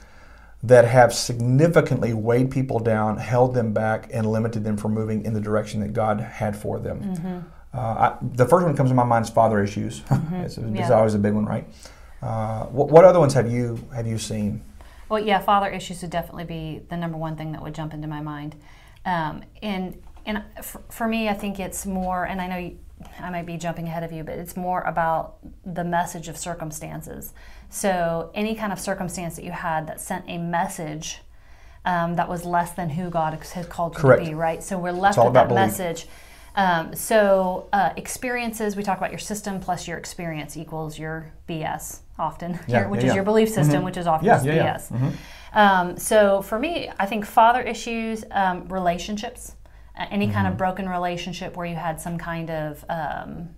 that 0.63 0.85
have 0.85 1.13
significantly 1.13 2.13
weighed 2.13 2.49
people 2.49 2.79
down, 2.79 3.17
held 3.17 3.53
them 3.53 3.71
back, 3.71 4.09
and 4.11 4.25
limited 4.25 4.63
them 4.63 4.75
from 4.75 4.95
moving 4.95 5.23
in 5.25 5.33
the 5.33 5.41
direction 5.41 5.81
that 5.81 5.93
God 5.93 6.19
had 6.19 6.55
for 6.55 6.79
them? 6.79 7.01
Mm-hmm. 7.01 7.39
Uh, 7.71 7.77
I, 7.79 8.17
the 8.19 8.45
first 8.45 8.63
one 8.63 8.71
that 8.71 8.77
comes 8.77 8.89
to 8.89 8.95
my 8.95 9.03
mind 9.03 9.25
is 9.25 9.31
father 9.31 9.63
issues. 9.63 9.99
Mm-hmm. 10.01 10.35
it's, 10.43 10.57
it's 10.57 10.75
yeah. 10.75 10.91
always 10.91 11.13
a 11.13 11.19
big 11.19 11.33
one, 11.33 11.45
right? 11.45 11.67
Uh, 12.21 12.65
what, 12.65 12.89
what 12.89 13.05
other 13.05 13.19
ones 13.19 13.35
have 13.35 13.51
you 13.51 13.79
have 13.93 14.07
you 14.07 14.17
seen? 14.17 14.63
Well, 15.09 15.23
yeah, 15.23 15.39
father 15.39 15.67
issues 15.67 16.01
would 16.01 16.11
definitely 16.11 16.45
be 16.45 16.81
the 16.87 16.95
number 16.95 17.17
one 17.17 17.35
thing 17.35 17.51
that 17.53 17.61
would 17.61 17.75
jump 17.75 17.93
into 17.93 18.07
my 18.07 18.21
mind. 18.21 18.55
Um, 19.05 19.43
and 19.61 20.01
and 20.25 20.43
for, 20.61 20.81
for, 20.89 21.07
me, 21.07 21.27
I 21.27 21.33
think 21.33 21.59
it's 21.59 21.85
more, 21.85 22.25
and 22.25 22.39
I 22.39 22.47
know 22.47 22.57
you, 22.57 22.77
I 23.19 23.31
might 23.31 23.45
be 23.45 23.57
jumping 23.57 23.87
ahead 23.87 24.03
of 24.03 24.11
you, 24.11 24.23
but 24.23 24.37
it's 24.37 24.55
more 24.55 24.81
about 24.81 25.37
the 25.65 25.83
message 25.83 26.27
of 26.27 26.37
circumstances. 26.37 27.33
So 27.69 28.29
any 28.35 28.53
kind 28.53 28.71
of 28.71 28.79
circumstance 28.79 29.35
that 29.37 29.45
you 29.45 29.51
had 29.51 29.87
that 29.87 29.99
sent 30.01 30.25
a 30.27 30.37
message 30.37 31.21
um, 31.85 32.15
that 32.17 32.27
was 32.27 32.45
less 32.45 32.73
than 32.73 32.89
who 32.89 33.09
God 33.09 33.33
has 33.33 33.65
called 33.67 33.95
you 33.95 34.01
Correct. 34.01 34.23
to 34.23 34.29
be, 34.29 34.35
right? 34.35 34.61
So 34.61 34.77
we're 34.77 34.91
left 34.91 35.17
with 35.17 35.33
that 35.33 35.47
belief. 35.47 35.67
message. 35.67 36.07
Um, 36.55 36.95
so 36.95 37.69
uh, 37.71 37.91
experiences, 37.95 38.75
we 38.75 38.83
talk 38.83 38.97
about 38.97 39.11
your 39.11 39.19
system 39.19 39.59
plus 39.59 39.87
your 39.87 39.97
experience 39.97 40.57
equals 40.57 40.97
your 40.97 41.31
BS 41.47 41.99
often, 42.17 42.59
yeah, 42.67 42.81
your, 42.81 42.89
which 42.89 43.03
yeah, 43.03 43.09
is 43.09 43.15
your 43.15 43.23
belief 43.23 43.49
system, 43.49 43.77
mm-hmm. 43.77 43.85
which 43.85 43.97
is 43.97 44.07
often 44.07 44.27
BS. 44.27 44.91
Mm-hmm. 44.91 45.09
Um, 45.53 45.97
so 45.97 46.41
for 46.41 46.59
me, 46.59 46.91
I 46.99 47.05
think 47.05 47.25
father 47.25 47.61
issues, 47.61 48.23
um, 48.31 48.67
relationships, 48.67 49.55
uh, 49.97 50.05
any 50.09 50.25
mm-hmm. 50.25 50.33
kind 50.33 50.47
of 50.47 50.51
mm-hmm. 50.51 50.57
broken 50.57 50.89
relationship 50.89 51.55
where 51.55 51.65
you 51.65 51.75
had 51.75 51.99
some 51.99 52.17
kind 52.17 52.49
of 52.49 52.83
um, 52.89 53.49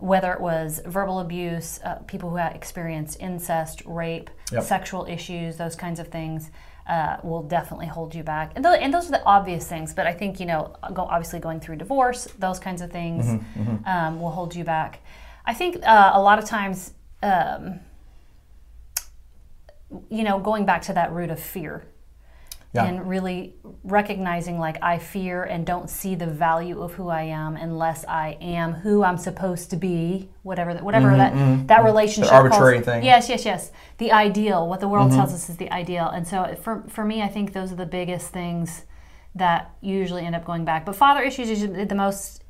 whether 0.00 0.32
it 0.32 0.40
was 0.40 0.80
verbal 0.86 1.20
abuse, 1.20 1.78
uh, 1.84 1.96
people 2.06 2.30
who 2.30 2.36
had 2.36 2.56
experienced 2.56 3.20
incest, 3.20 3.82
rape, 3.84 4.30
yep. 4.50 4.62
sexual 4.62 5.04
issues, 5.06 5.56
those 5.56 5.76
kinds 5.76 6.00
of 6.00 6.08
things. 6.08 6.50
Uh, 6.90 7.20
will 7.22 7.44
definitely 7.44 7.86
hold 7.86 8.12
you 8.16 8.24
back. 8.24 8.50
And, 8.56 8.64
th- 8.64 8.80
and, 8.82 8.92
those 8.92 9.06
are 9.06 9.12
the 9.12 9.24
obvious 9.24 9.68
things, 9.68 9.94
but 9.94 10.08
I 10.08 10.12
think, 10.12 10.40
you 10.40 10.46
know, 10.46 10.74
go, 10.92 11.02
obviously 11.02 11.38
going 11.38 11.60
through 11.60 11.76
divorce, 11.76 12.26
those 12.36 12.58
kinds 12.58 12.82
of 12.82 12.90
things 12.90 13.26
mm-hmm, 13.26 13.62
mm-hmm. 13.62 13.86
Um, 13.86 14.20
will 14.20 14.32
hold 14.32 14.56
you 14.56 14.64
back. 14.64 14.98
I 15.46 15.54
think 15.54 15.76
uh, 15.86 16.10
a 16.12 16.20
lot 16.20 16.40
of 16.40 16.46
times 16.46 16.94
um, 17.22 17.80
you 20.08 20.24
know, 20.24 20.38
going 20.38 20.64
back 20.64 20.82
to 20.82 20.92
that 20.92 21.12
root 21.12 21.30
of 21.30 21.40
fear. 21.40 21.84
Yeah. 22.72 22.84
And 22.84 23.08
really 23.08 23.56
recognizing, 23.82 24.60
like, 24.60 24.78
I 24.80 24.98
fear 24.98 25.42
and 25.42 25.66
don't 25.66 25.90
see 25.90 26.14
the 26.14 26.26
value 26.26 26.80
of 26.80 26.92
who 26.92 27.08
I 27.08 27.22
am 27.22 27.56
unless 27.56 28.04
I 28.04 28.38
am 28.40 28.74
who 28.74 29.02
I'm 29.02 29.18
supposed 29.18 29.70
to 29.70 29.76
be, 29.76 30.30
whatever 30.42 30.74
that, 30.74 30.84
whatever 30.84 31.08
mm-hmm, 31.08 31.18
that, 31.18 31.32
mm-hmm. 31.32 31.66
that 31.66 31.82
relationship. 31.82 32.30
The 32.30 32.36
arbitrary 32.36 32.74
calls, 32.76 32.84
thing. 32.84 33.04
Yes, 33.04 33.28
yes, 33.28 33.44
yes. 33.44 33.72
The 33.98 34.12
ideal, 34.12 34.68
what 34.68 34.78
the 34.78 34.86
world 34.86 35.08
mm-hmm. 35.08 35.18
tells 35.18 35.34
us 35.34 35.48
is 35.48 35.56
the 35.56 35.68
ideal. 35.72 36.06
And 36.06 36.28
so 36.28 36.56
for, 36.62 36.84
for 36.88 37.04
me, 37.04 37.22
I 37.22 37.28
think 37.28 37.52
those 37.52 37.72
are 37.72 37.76
the 37.76 37.86
biggest 37.86 38.28
things 38.28 38.84
that 39.34 39.74
usually 39.80 40.24
end 40.24 40.36
up 40.36 40.44
going 40.44 40.64
back. 40.64 40.86
But 40.86 40.94
father 40.94 41.22
issues 41.22 41.50
is 41.50 41.88
the 41.88 41.94
most, 41.96 42.44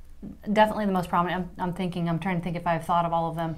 definitely 0.52 0.84
the 0.84 0.92
most 0.92 1.08
prominent. 1.08 1.48
I'm, 1.56 1.68
I'm 1.68 1.72
thinking, 1.72 2.10
I'm 2.10 2.18
trying 2.18 2.36
to 2.36 2.44
think 2.44 2.56
if 2.56 2.66
I've 2.66 2.84
thought 2.84 3.06
of 3.06 3.14
all 3.14 3.30
of 3.30 3.36
them 3.36 3.56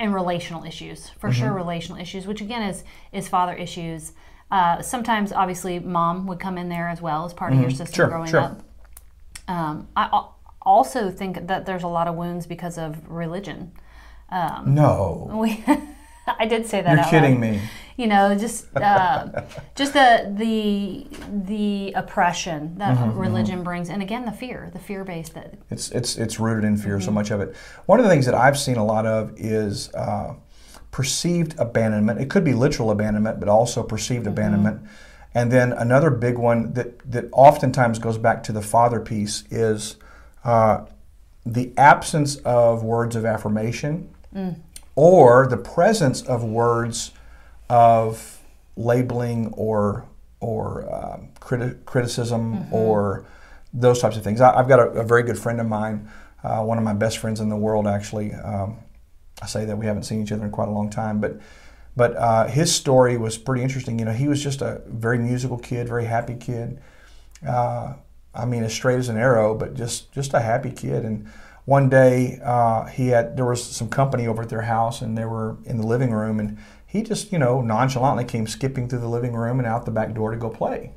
and 0.00 0.14
relational 0.14 0.64
issues 0.64 1.10
for 1.10 1.28
mm-hmm. 1.30 1.40
sure 1.40 1.52
relational 1.52 2.00
issues 2.00 2.26
which 2.26 2.40
again 2.40 2.62
is 2.62 2.82
is 3.12 3.28
father 3.28 3.54
issues 3.54 4.12
uh, 4.50 4.80
sometimes 4.82 5.32
obviously 5.32 5.78
mom 5.78 6.26
would 6.26 6.40
come 6.40 6.58
in 6.58 6.68
there 6.68 6.88
as 6.88 7.00
well 7.00 7.24
as 7.24 7.32
part 7.32 7.52
mm-hmm. 7.52 7.58
of 7.58 7.62
your 7.62 7.70
mm-hmm. 7.70 7.78
system 7.78 7.94
sure, 7.94 8.08
growing 8.08 8.30
sure. 8.30 8.40
up 8.40 8.62
um, 9.48 9.88
i 9.96 10.24
also 10.62 11.10
think 11.10 11.46
that 11.46 11.66
there's 11.66 11.82
a 11.82 11.88
lot 11.88 12.06
of 12.06 12.14
wounds 12.14 12.46
because 12.46 12.78
of 12.78 13.08
religion 13.08 13.72
um, 14.30 14.74
no 14.74 15.28
we 15.40 15.64
I 16.38 16.46
did 16.46 16.66
say 16.66 16.82
that. 16.82 16.94
You're 16.94 17.20
kidding 17.20 17.40
me. 17.40 17.60
You 17.96 18.06
know, 18.06 18.36
just 18.36 18.66
uh, 18.76 19.42
just 19.74 19.92
the 19.92 20.32
the 20.36 21.06
the 21.46 21.92
oppression 21.92 22.78
that 22.78 22.96
mm-hmm, 22.96 23.10
mm-hmm. 23.10 23.18
religion 23.18 23.56
mm-hmm. 23.56 23.64
brings, 23.64 23.88
and 23.88 24.02
again 24.02 24.24
the 24.24 24.32
fear, 24.32 24.70
the 24.72 24.78
fear 24.78 25.04
based 25.04 25.34
that 25.34 25.54
it's 25.70 25.90
it's 25.90 26.16
it's 26.16 26.38
rooted 26.38 26.64
in 26.64 26.76
fear. 26.76 26.96
Mm-hmm. 26.96 27.04
So 27.04 27.10
much 27.10 27.30
of 27.30 27.40
it. 27.40 27.54
One 27.86 27.98
of 27.98 28.04
the 28.04 28.10
things 28.10 28.26
that 28.26 28.34
I've 28.34 28.58
seen 28.58 28.76
a 28.76 28.84
lot 28.84 29.06
of 29.06 29.32
is. 29.36 29.92
Uh, 29.94 30.34
perceived 30.98 31.54
abandonment. 31.60 32.20
It 32.20 32.28
could 32.28 32.42
be 32.42 32.54
literal 32.54 32.90
abandonment, 32.90 33.38
but 33.38 33.48
also 33.48 33.84
perceived 33.84 34.24
mm-hmm. 34.24 34.32
abandonment. 34.32 34.80
And 35.32 35.52
then 35.52 35.72
another 35.72 36.10
big 36.10 36.36
one 36.36 36.72
that, 36.72 37.08
that 37.08 37.26
oftentimes 37.30 38.00
goes 38.00 38.18
back 38.18 38.42
to 38.42 38.52
the 38.52 38.62
father 38.62 38.98
piece 38.98 39.44
is 39.48 39.94
uh, 40.42 40.86
the 41.46 41.72
absence 41.76 42.34
of 42.38 42.82
words 42.82 43.14
of 43.14 43.24
affirmation 43.24 44.12
mm. 44.34 44.58
or 44.96 45.46
the 45.46 45.56
presence 45.56 46.20
of 46.22 46.42
words 46.42 47.12
of 47.70 48.40
labeling 48.74 49.54
or 49.56 50.04
or 50.40 50.82
uh, 50.92 51.18
criti- 51.38 51.84
criticism 51.84 52.56
mm-hmm. 52.56 52.74
or 52.74 53.24
those 53.72 54.00
types 54.00 54.16
of 54.16 54.24
things. 54.24 54.40
I, 54.40 54.56
have 54.56 54.66
got 54.66 54.80
a, 54.80 54.88
a, 54.90 55.04
very 55.04 55.22
good 55.22 55.38
friend 55.38 55.60
of 55.60 55.68
mine, 55.68 56.10
uh, 56.42 56.64
one 56.64 56.76
of 56.76 56.82
my 56.82 56.94
best 56.94 57.18
friends 57.18 57.38
in 57.38 57.48
the 57.48 57.56
world, 57.56 57.86
actually. 57.86 58.32
Um, 58.32 58.78
I 59.40 59.46
say 59.46 59.64
that 59.64 59.78
we 59.78 59.86
haven't 59.86 60.04
seen 60.04 60.22
each 60.22 60.32
other 60.32 60.44
in 60.44 60.50
quite 60.50 60.68
a 60.68 60.72
long 60.72 60.90
time, 60.90 61.20
but 61.20 61.38
but 61.96 62.16
uh, 62.16 62.46
his 62.46 62.72
story 62.72 63.16
was 63.16 63.36
pretty 63.38 63.62
interesting. 63.62 63.98
You 63.98 64.04
know, 64.04 64.12
he 64.12 64.28
was 64.28 64.42
just 64.42 64.62
a 64.62 64.82
very 64.86 65.18
musical 65.18 65.58
kid, 65.58 65.88
very 65.88 66.04
happy 66.04 66.36
kid. 66.36 66.80
Uh, 67.46 67.94
I 68.34 68.44
mean, 68.44 68.62
as 68.62 68.72
straight 68.72 68.98
as 68.98 69.08
an 69.08 69.16
arrow, 69.16 69.54
but 69.54 69.74
just 69.74 70.12
just 70.12 70.34
a 70.34 70.40
happy 70.40 70.70
kid. 70.70 71.04
And 71.04 71.28
one 71.64 71.88
day, 71.88 72.40
uh, 72.42 72.86
he 72.86 73.08
had 73.08 73.36
there 73.36 73.44
was 73.44 73.62
some 73.64 73.88
company 73.88 74.26
over 74.26 74.42
at 74.42 74.48
their 74.48 74.62
house, 74.62 75.02
and 75.02 75.18
they 75.18 75.24
were 75.24 75.56
in 75.64 75.76
the 75.76 75.86
living 75.86 76.12
room, 76.12 76.38
and 76.40 76.58
he 76.86 77.02
just 77.02 77.32
you 77.32 77.38
know 77.38 77.60
nonchalantly 77.60 78.24
came 78.24 78.46
skipping 78.46 78.88
through 78.88 79.00
the 79.00 79.08
living 79.08 79.34
room 79.34 79.58
and 79.58 79.66
out 79.66 79.84
the 79.84 79.90
back 79.90 80.14
door 80.14 80.30
to 80.30 80.36
go 80.36 80.50
play. 80.50 80.92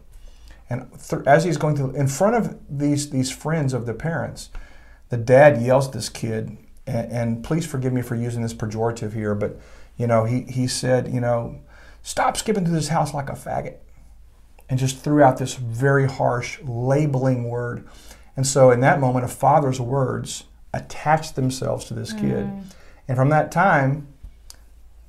And 0.69 0.87
th- 1.09 1.23
as 1.25 1.43
he's 1.43 1.57
going 1.57 1.75
through, 1.75 1.91
in 1.95 2.07
front 2.07 2.35
of 2.35 2.57
these 2.69 3.09
these 3.09 3.31
friends 3.31 3.73
of 3.73 3.85
the 3.85 3.93
parents, 3.93 4.49
the 5.09 5.17
dad 5.17 5.61
yells 5.61 5.87
at 5.87 5.93
this 5.93 6.09
kid, 6.09 6.57
and, 6.87 7.11
and 7.11 7.43
please 7.43 7.65
forgive 7.65 7.93
me 7.93 8.01
for 8.01 8.15
using 8.15 8.41
this 8.41 8.53
pejorative 8.53 9.13
here, 9.13 9.35
but 9.35 9.59
you 9.97 10.07
know, 10.07 10.25
he, 10.25 10.41
he 10.41 10.67
said, 10.67 11.13
you 11.13 11.21
know, 11.21 11.59
stop 12.01 12.37
skipping 12.37 12.65
through 12.65 12.75
this 12.75 12.87
house 12.87 13.13
like 13.13 13.29
a 13.29 13.33
faggot. 13.33 13.77
And 14.69 14.79
just 14.79 14.99
threw 14.99 15.21
out 15.21 15.37
this 15.37 15.55
very 15.55 16.07
harsh 16.07 16.59
labeling 16.63 17.49
word. 17.49 17.85
And 18.37 18.47
so 18.47 18.71
in 18.71 18.79
that 18.79 19.01
moment, 19.01 19.25
a 19.25 19.27
father's 19.27 19.81
words 19.81 20.45
attached 20.73 21.35
themselves 21.35 21.83
to 21.85 21.93
this 21.93 22.13
kid. 22.13 22.45
Mm. 22.45 22.63
And 23.09 23.17
from 23.17 23.27
that 23.29 23.51
time, 23.51 24.07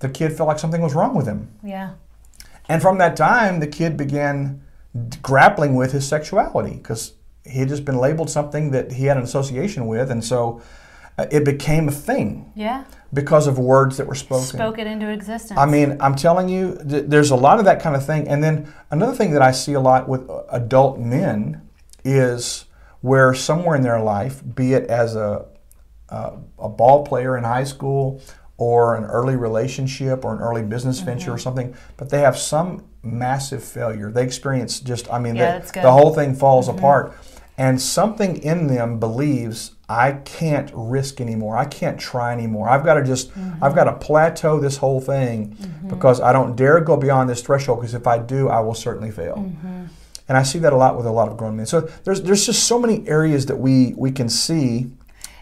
the 0.01 0.09
kid 0.09 0.33
felt 0.33 0.49
like 0.49 0.59
something 0.59 0.83
was 0.83 0.95
wrong 0.95 1.15
with 1.15 1.27
him. 1.27 1.49
Yeah. 1.63 1.93
And 2.69 2.83
from 2.83 2.99
that 2.99 3.17
time, 3.17 3.61
the 3.61 3.69
kid 3.69 3.97
began 3.97 4.63
grappling 5.23 5.77
with 5.77 5.93
his 5.93 6.07
sexuality 6.07 6.75
because 6.75 7.13
he 7.45 7.61
had 7.61 7.69
just 7.69 7.85
been 7.85 7.99
labeled 7.99 8.31
something 8.31 8.73
that 8.73 8.93
he 8.93 9.07
had 9.07 9.17
an 9.17 9.23
association 9.23 9.87
with. 9.87 10.11
And 10.11 10.25
so 10.25 10.61
uh, 11.19 11.27
it 11.31 11.45
became 11.45 11.89
a 11.89 11.93
thing. 11.93 12.53
Yeah. 12.55 12.85
Because 13.13 13.47
of 13.47 13.59
words 13.59 13.99
that 13.99 14.07
were 14.07 14.15
spoken. 14.15 14.47
Spoke 14.47 14.79
it 14.79 14.87
into 14.87 15.09
existence. 15.11 15.59
I 15.59 15.67
mean, 15.67 15.99
I'm 16.01 16.15
telling 16.15 16.49
you, 16.49 16.79
th- 16.89 17.05
there's 17.07 17.31
a 17.31 17.37
lot 17.37 17.59
of 17.59 17.67
that 17.67 17.83
kind 17.83 17.95
of 17.95 18.07
thing. 18.07 18.27
And 18.27 18.43
then 18.43 18.73
another 18.91 19.15
thing 19.15 19.33
that 19.33 19.43
I 19.43 19.53
see 19.53 19.75
a 19.75 19.81
lot 19.81 20.09
with 20.09 20.29
uh, 20.31 20.45
adult 20.51 20.99
men 20.99 21.69
is 22.05 22.65
where 23.03 23.35
somewhere 23.35 23.77
in 23.77 23.83
their 23.83 24.01
life, 24.01 24.43
be 24.55 24.73
it 24.73 24.87
as 24.89 25.15
a, 25.15 25.47
a, 26.09 26.33
a 26.59 26.69
ball 26.69 27.05
player 27.05 27.37
in 27.37 27.45
high 27.45 27.65
school 27.65 28.23
or 28.57 28.97
an 28.97 29.05
early 29.05 29.37
relationship 29.37 30.25
or 30.25 30.35
an 30.35 30.41
early 30.41 30.63
business 30.63 30.99
mm-hmm. 30.99 31.07
venture 31.07 31.33
or 31.33 31.39
something, 31.39 31.75
but 31.97 32.09
they 32.11 32.21
have 32.21 32.39
some 32.39 32.85
massive 33.03 33.63
failure. 33.63 34.11
They 34.11 34.23
experience 34.23 34.81
just, 34.81 35.13
I 35.13 35.19
mean, 35.19 35.37
yeah, 35.37 35.59
the, 35.59 35.81
the 35.83 35.93
whole 35.93 36.15
thing 36.15 36.35
falls 36.35 36.69
mm-hmm. 36.69 36.79
apart. 36.79 37.19
And 37.63 37.81
something 37.81 38.43
in 38.43 38.67
them 38.67 38.99
believes 38.99 39.77
I 39.89 40.15
can't 40.25 40.69
risk 40.75 41.21
anymore. 41.21 41.57
I 41.57 41.65
can't 41.65 41.97
try 41.97 42.33
anymore. 42.33 42.69
I've 42.69 42.85
got 42.85 42.95
to 42.95 43.05
just, 43.05 43.31
mm-hmm. 43.31 43.63
I've 43.63 43.77
got 43.77 43.85
to 43.85 43.93
plateau 43.93 44.59
this 44.59 44.79
whole 44.79 45.01
thing 45.01 45.55
mm-hmm. 45.55 45.89
because 45.89 46.21
I 46.21 46.33
don't 46.33 46.57
dare 46.57 46.81
go 46.81 46.97
beyond 46.97 47.31
this 47.31 47.41
threshold 47.41 47.79
because 47.79 47.95
if 47.95 48.05
I 48.05 48.19
do, 48.19 48.49
I 48.49 48.59
will 48.59 48.75
certainly 48.75 49.13
fail. 49.13 49.37
Mm-hmm. 49.37 49.85
And 50.27 50.37
I 50.37 50.43
see 50.43 50.59
that 50.59 50.73
a 50.73 50.77
lot 50.77 50.97
with 50.97 51.07
a 51.07 51.13
lot 51.13 51.29
of 51.29 51.37
grown 51.37 51.57
men. 51.57 51.67
So 51.67 51.83
there's, 52.03 52.23
there's 52.23 52.45
just 52.47 52.65
so 52.65 52.81
many 52.81 53.07
areas 53.07 53.47
that 53.47 53.59
we, 53.59 53.95
we 53.97 54.11
can 54.11 54.29
see 54.29 54.91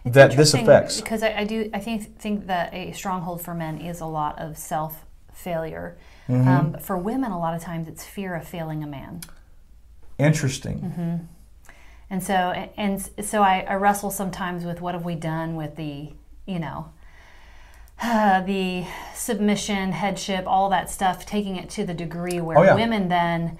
it's 0.04 0.14
that 0.14 0.36
this 0.36 0.52
affects. 0.52 1.00
Because 1.00 1.22
I, 1.22 1.38
I, 1.38 1.44
do, 1.44 1.70
I 1.72 1.78
think, 1.78 2.18
think 2.18 2.46
that 2.48 2.74
a 2.74 2.92
stronghold 2.92 3.40
for 3.40 3.54
men 3.54 3.78
is 3.78 4.00
a 4.00 4.06
lot 4.06 4.38
of 4.38 4.58
self 4.58 5.06
failure. 5.32 5.96
Mm-hmm. 6.28 6.48
Um, 6.48 6.74
for 6.80 6.98
women, 6.98 7.32
a 7.32 7.38
lot 7.38 7.54
of 7.54 7.62
times 7.62 7.88
it's 7.88 8.04
fear 8.04 8.34
of 8.34 8.46
failing 8.46 8.84
a 8.84 8.86
man. 8.86 9.22
Interesting. 10.18 11.28
And 12.10 12.22
so, 12.22 12.34
and 12.34 13.00
so 13.22 13.42
I, 13.42 13.60
I 13.60 13.74
wrestle 13.74 14.10
sometimes 14.10 14.64
with 14.64 14.80
what 14.80 14.94
have 14.94 15.04
we 15.04 15.14
done 15.14 15.54
with 15.54 15.76
the, 15.76 16.12
you 16.44 16.58
know, 16.58 16.92
uh, 18.02 18.40
the 18.46 18.84
submission, 19.14 19.92
headship, 19.92 20.44
all 20.46 20.68
that 20.70 20.90
stuff, 20.90 21.24
taking 21.24 21.56
it 21.56 21.70
to 21.70 21.84
the 21.84 21.94
degree 21.94 22.40
where 22.40 22.58
oh, 22.58 22.62
yeah. 22.62 22.74
women 22.74 23.08
then 23.08 23.58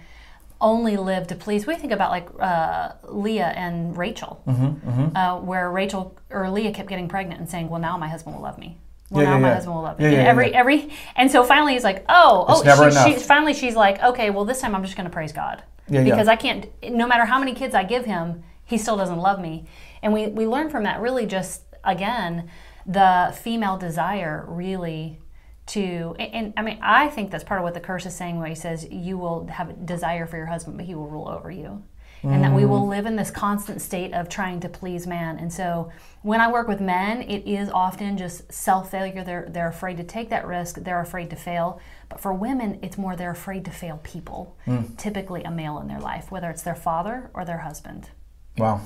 only 0.61 0.97
live 0.97 1.27
to 1.29 1.35
please. 1.35 1.67
We 1.67 1.75
think 1.77 1.93
about 1.93 2.11
like 2.11 2.29
uh, 2.39 2.93
Leah 3.05 3.53
and 3.57 3.97
Rachel, 3.97 4.43
mm-hmm, 4.47 4.89
mm-hmm. 4.89 5.17
Uh, 5.17 5.41
where 5.41 5.71
Rachel 5.71 6.19
or 6.29 6.51
Leah 6.51 6.73
kept 6.73 6.89
getting 6.89 7.09
pregnant 7.09 7.41
and 7.41 7.49
saying, 7.49 7.69
"Well, 7.69 7.81
now 7.81 7.97
my 7.97 8.09
husband 8.09 8.37
will 8.37 8.43
love 8.43 8.59
me." 8.59 8.79
Well, 9.09 9.25
yeah, 9.25 9.31
now 9.31 9.37
yeah, 9.37 9.43
my 9.43 9.55
husband 9.55 9.75
will 9.75 9.83
love 9.83 9.99
me. 9.99 10.13
Yeah, 10.13 10.19
every 10.19 10.55
every, 10.55 10.91
and 11.17 11.31
so 11.31 11.45
finally 11.45 11.73
he's 11.73 11.85
like, 11.85 12.05
"Oh, 12.09 12.47
it's 12.51 12.79
oh." 12.81 13.05
She, 13.07 13.15
she, 13.15 13.21
finally, 13.21 13.55
she's 13.55 13.75
like, 13.75 14.03
"Okay, 14.03 14.31
well, 14.31 14.45
this 14.45 14.61
time 14.61 14.75
I'm 14.75 14.85
just 14.85 14.97
going 14.97 15.09
to 15.09 15.13
praise 15.13 15.33
God." 15.33 15.63
Yeah, 15.91 16.03
because 16.05 16.27
yeah. 16.27 16.33
I 16.33 16.37
can't. 16.37 16.67
No 16.83 17.07
matter 17.07 17.25
how 17.25 17.39
many 17.39 17.55
kids 17.55 17.75
I 17.75 17.85
give 17.85 18.05
him, 18.05 18.43
he 18.65 18.79
still 18.79 18.97
doesn't 18.97 19.19
love 19.19 19.41
me. 19.41 19.67
And 20.03 20.13
we 20.13 20.29
we 20.29 20.47
learn 20.47 20.71
from 20.71 20.85
that 20.85 21.01
really 21.01 21.27
just 21.27 21.63
again 21.85 22.51
the 22.87 23.37
female 23.43 23.77
desire 23.77 24.45
really 24.49 25.21
to 25.67 26.15
and, 26.19 26.35
and, 26.35 26.55
I 26.57 26.63
mean 26.63 26.79
I 26.83 27.09
think 27.09 27.31
that's 27.31 27.45
part 27.45 27.61
of 27.61 27.65
what 27.65 27.75
the 27.75 27.81
curse 27.81 28.07
is 28.07 28.17
saying 28.17 28.39
when 28.39 28.49
he 28.49 28.55
says 28.55 28.87
you 28.91 29.19
will 29.19 29.47
have 29.49 29.71
a 29.71 29.73
desire 29.73 30.27
for 30.27 30.37
your 30.37 30.47
husband 30.47 30.77
but 30.77 30.87
he 30.87 30.95
will 30.95 31.09
rule 31.09 31.29
over 31.29 31.51
you. 31.51 31.83
Mm. 32.23 32.35
And 32.35 32.45
that 32.45 32.53
we 32.53 32.67
will 32.67 32.83
mm. 32.83 32.89
live 32.89 33.07
in 33.07 33.17
this 33.17 33.31
constant 33.31 33.81
state 33.81 34.13
of 34.13 34.29
trying 34.29 34.61
to 34.61 34.69
please 34.69 35.07
man. 35.07 35.39
And 35.39 35.53
so 35.53 35.91
when 36.23 36.41
I 36.41 36.53
work 36.53 36.69
with 36.69 36.81
men, 36.81 37.23
it 37.23 37.47
is 37.47 37.71
often 37.71 38.19
just 38.19 38.53
self 38.53 38.91
failure. 38.91 39.25
They're, 39.25 39.47
they're 39.49 39.69
afraid 39.69 39.97
to 39.97 40.05
take 40.05 40.29
that 40.31 40.47
risk, 40.47 40.77
they're 40.77 41.01
afraid 41.01 41.31
to 41.31 41.37
fail. 41.37 41.81
But 42.09 42.21
for 42.21 42.33
women, 42.33 42.79
it's 42.83 42.99
more 42.99 43.17
they're 43.17 43.31
afraid 43.31 43.65
to 43.67 43.71
fail 43.71 44.01
people, 44.03 44.57
mm. 44.67 44.97
typically 44.99 45.43
a 45.45 45.51
male 45.51 45.79
in 45.79 45.89
their 45.89 46.01
life, 46.01 46.31
whether 46.31 46.51
it's 46.51 46.63
their 46.63 46.75
father 46.75 47.31
or 47.33 47.45
their 47.45 47.59
husband. 47.59 48.11
Wow. 48.59 48.83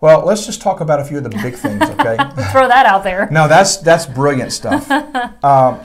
Well, 0.00 0.24
let's 0.24 0.44
just 0.46 0.60
talk 0.60 0.80
about 0.80 1.00
a 1.00 1.04
few 1.04 1.18
of 1.18 1.24
the 1.24 1.30
big 1.30 1.54
things, 1.54 1.82
okay? 1.90 2.16
Throw 2.52 2.68
that 2.68 2.86
out 2.86 3.02
there. 3.02 3.28
No, 3.30 3.48
that's 3.48 3.78
that's 3.78 4.06
brilliant 4.06 4.52
stuff. 4.52 4.90
um, 5.44 5.80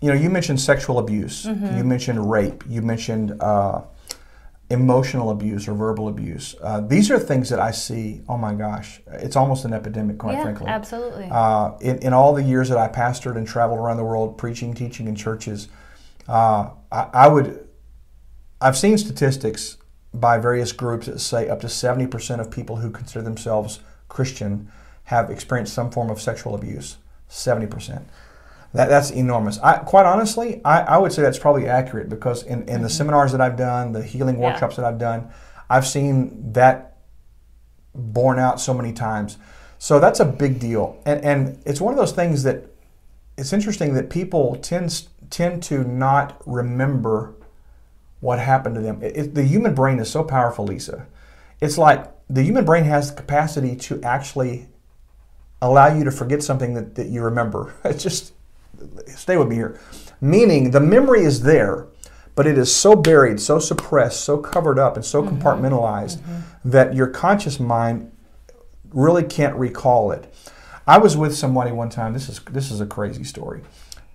you 0.00 0.08
know, 0.08 0.14
you 0.14 0.30
mentioned 0.30 0.60
sexual 0.60 0.98
abuse. 0.98 1.46
Mm-hmm. 1.46 1.76
You 1.76 1.84
mentioned 1.84 2.30
rape. 2.30 2.64
You 2.68 2.82
mentioned 2.82 3.40
uh, 3.40 3.82
emotional 4.72 5.30
abuse 5.30 5.68
or 5.68 5.74
verbal 5.74 6.08
abuse. 6.08 6.56
Uh, 6.62 6.80
these 6.80 7.10
are 7.10 7.18
things 7.18 7.50
that 7.50 7.60
I 7.60 7.70
see. 7.70 8.22
Oh 8.28 8.38
my 8.38 8.54
gosh, 8.54 9.00
it's 9.06 9.36
almost 9.36 9.64
an 9.64 9.72
epidemic, 9.72 10.18
quite 10.18 10.34
yeah, 10.34 10.42
frankly. 10.42 10.66
Absolutely. 10.66 11.28
Uh, 11.30 11.72
in, 11.80 11.98
in 11.98 12.12
all 12.12 12.32
the 12.32 12.42
years 12.42 12.68
that 12.70 12.78
I 12.78 12.88
pastored 12.88 13.36
and 13.36 13.46
traveled 13.46 13.78
around 13.78 13.98
the 13.98 14.04
world 14.04 14.38
preaching, 14.38 14.72
teaching 14.72 15.06
in 15.06 15.14
churches, 15.14 15.68
uh, 16.26 16.70
I, 16.90 17.08
I, 17.12 17.28
would. 17.28 17.68
I've 18.60 18.76
seen 18.76 18.96
statistics 18.96 19.76
by 20.14 20.38
various 20.38 20.72
groups 20.72 21.06
that 21.06 21.18
say 21.20 21.48
up 21.48 21.60
to 21.60 21.66
70% 21.66 22.40
of 22.40 22.50
people 22.50 22.76
who 22.76 22.90
consider 22.90 23.22
themselves 23.22 23.80
Christian 24.08 24.72
have 25.04 25.30
experienced 25.30 25.74
some 25.74 25.90
form 25.90 26.10
of 26.10 26.20
sexual 26.20 26.54
abuse. 26.54 26.96
70%. 27.28 28.04
That, 28.74 28.88
that's 28.88 29.10
enormous. 29.10 29.58
I, 29.58 29.78
quite 29.78 30.06
honestly, 30.06 30.62
I, 30.64 30.80
I 30.80 30.98
would 30.98 31.12
say 31.12 31.22
that's 31.22 31.38
probably 31.38 31.66
accurate 31.66 32.08
because 32.08 32.42
in, 32.42 32.60
in 32.60 32.66
mm-hmm. 32.66 32.82
the 32.82 32.90
seminars 32.90 33.32
that 33.32 33.40
I've 33.40 33.56
done, 33.56 33.92
the 33.92 34.02
healing 34.02 34.38
workshops 34.38 34.76
yeah. 34.76 34.82
that 34.82 34.94
I've 34.94 34.98
done, 34.98 35.30
I've 35.68 35.86
seen 35.86 36.52
that 36.52 36.96
borne 37.94 38.38
out 38.38 38.60
so 38.60 38.72
many 38.72 38.92
times. 38.92 39.36
So 39.78 40.00
that's 40.00 40.20
a 40.20 40.24
big 40.24 40.58
deal. 40.58 41.00
And, 41.04 41.22
and 41.24 41.62
it's 41.66 41.80
one 41.80 41.92
of 41.92 41.98
those 41.98 42.12
things 42.12 42.44
that 42.44 42.64
it's 43.36 43.52
interesting 43.52 43.94
that 43.94 44.10
people 44.10 44.56
tend, 44.56 45.08
tend 45.28 45.62
to 45.64 45.84
not 45.84 46.40
remember 46.46 47.34
what 48.20 48.38
happened 48.38 48.76
to 48.76 48.80
them. 48.80 49.02
It, 49.02 49.16
it, 49.16 49.34
the 49.34 49.42
human 49.42 49.74
brain 49.74 49.98
is 49.98 50.10
so 50.10 50.22
powerful, 50.22 50.64
Lisa. 50.64 51.06
It's 51.60 51.76
like 51.76 52.10
the 52.30 52.42
human 52.42 52.64
brain 52.64 52.84
has 52.84 53.10
the 53.10 53.16
capacity 53.16 53.76
to 53.76 54.02
actually 54.02 54.68
allow 55.60 55.94
you 55.94 56.04
to 56.04 56.10
forget 56.10 56.42
something 56.42 56.74
that, 56.74 56.94
that 56.94 57.08
you 57.08 57.22
remember. 57.22 57.74
It's 57.84 58.02
just, 58.02 58.32
stay 59.06 59.36
with 59.36 59.48
me 59.48 59.56
here. 59.56 59.78
Meaning 60.20 60.70
the 60.70 60.80
memory 60.80 61.24
is 61.24 61.42
there, 61.42 61.86
but 62.34 62.46
it 62.46 62.56
is 62.56 62.74
so 62.74 62.96
buried, 62.96 63.40
so 63.40 63.58
suppressed, 63.58 64.20
so 64.20 64.38
covered 64.38 64.78
up, 64.78 64.96
and 64.96 65.04
so 65.04 65.22
mm-hmm. 65.22 65.36
compartmentalized 65.36 66.18
mm-hmm. 66.18 66.70
that 66.70 66.94
your 66.94 67.06
conscious 67.06 67.60
mind 67.60 68.10
really 68.92 69.24
can't 69.24 69.56
recall 69.56 70.12
it. 70.12 70.32
I 70.86 70.98
was 70.98 71.16
with 71.16 71.34
somebody 71.34 71.72
one 71.72 71.90
time. 71.90 72.12
This 72.12 72.28
is 72.28 72.40
this 72.50 72.70
is 72.70 72.80
a 72.80 72.86
crazy 72.86 73.24
story. 73.24 73.62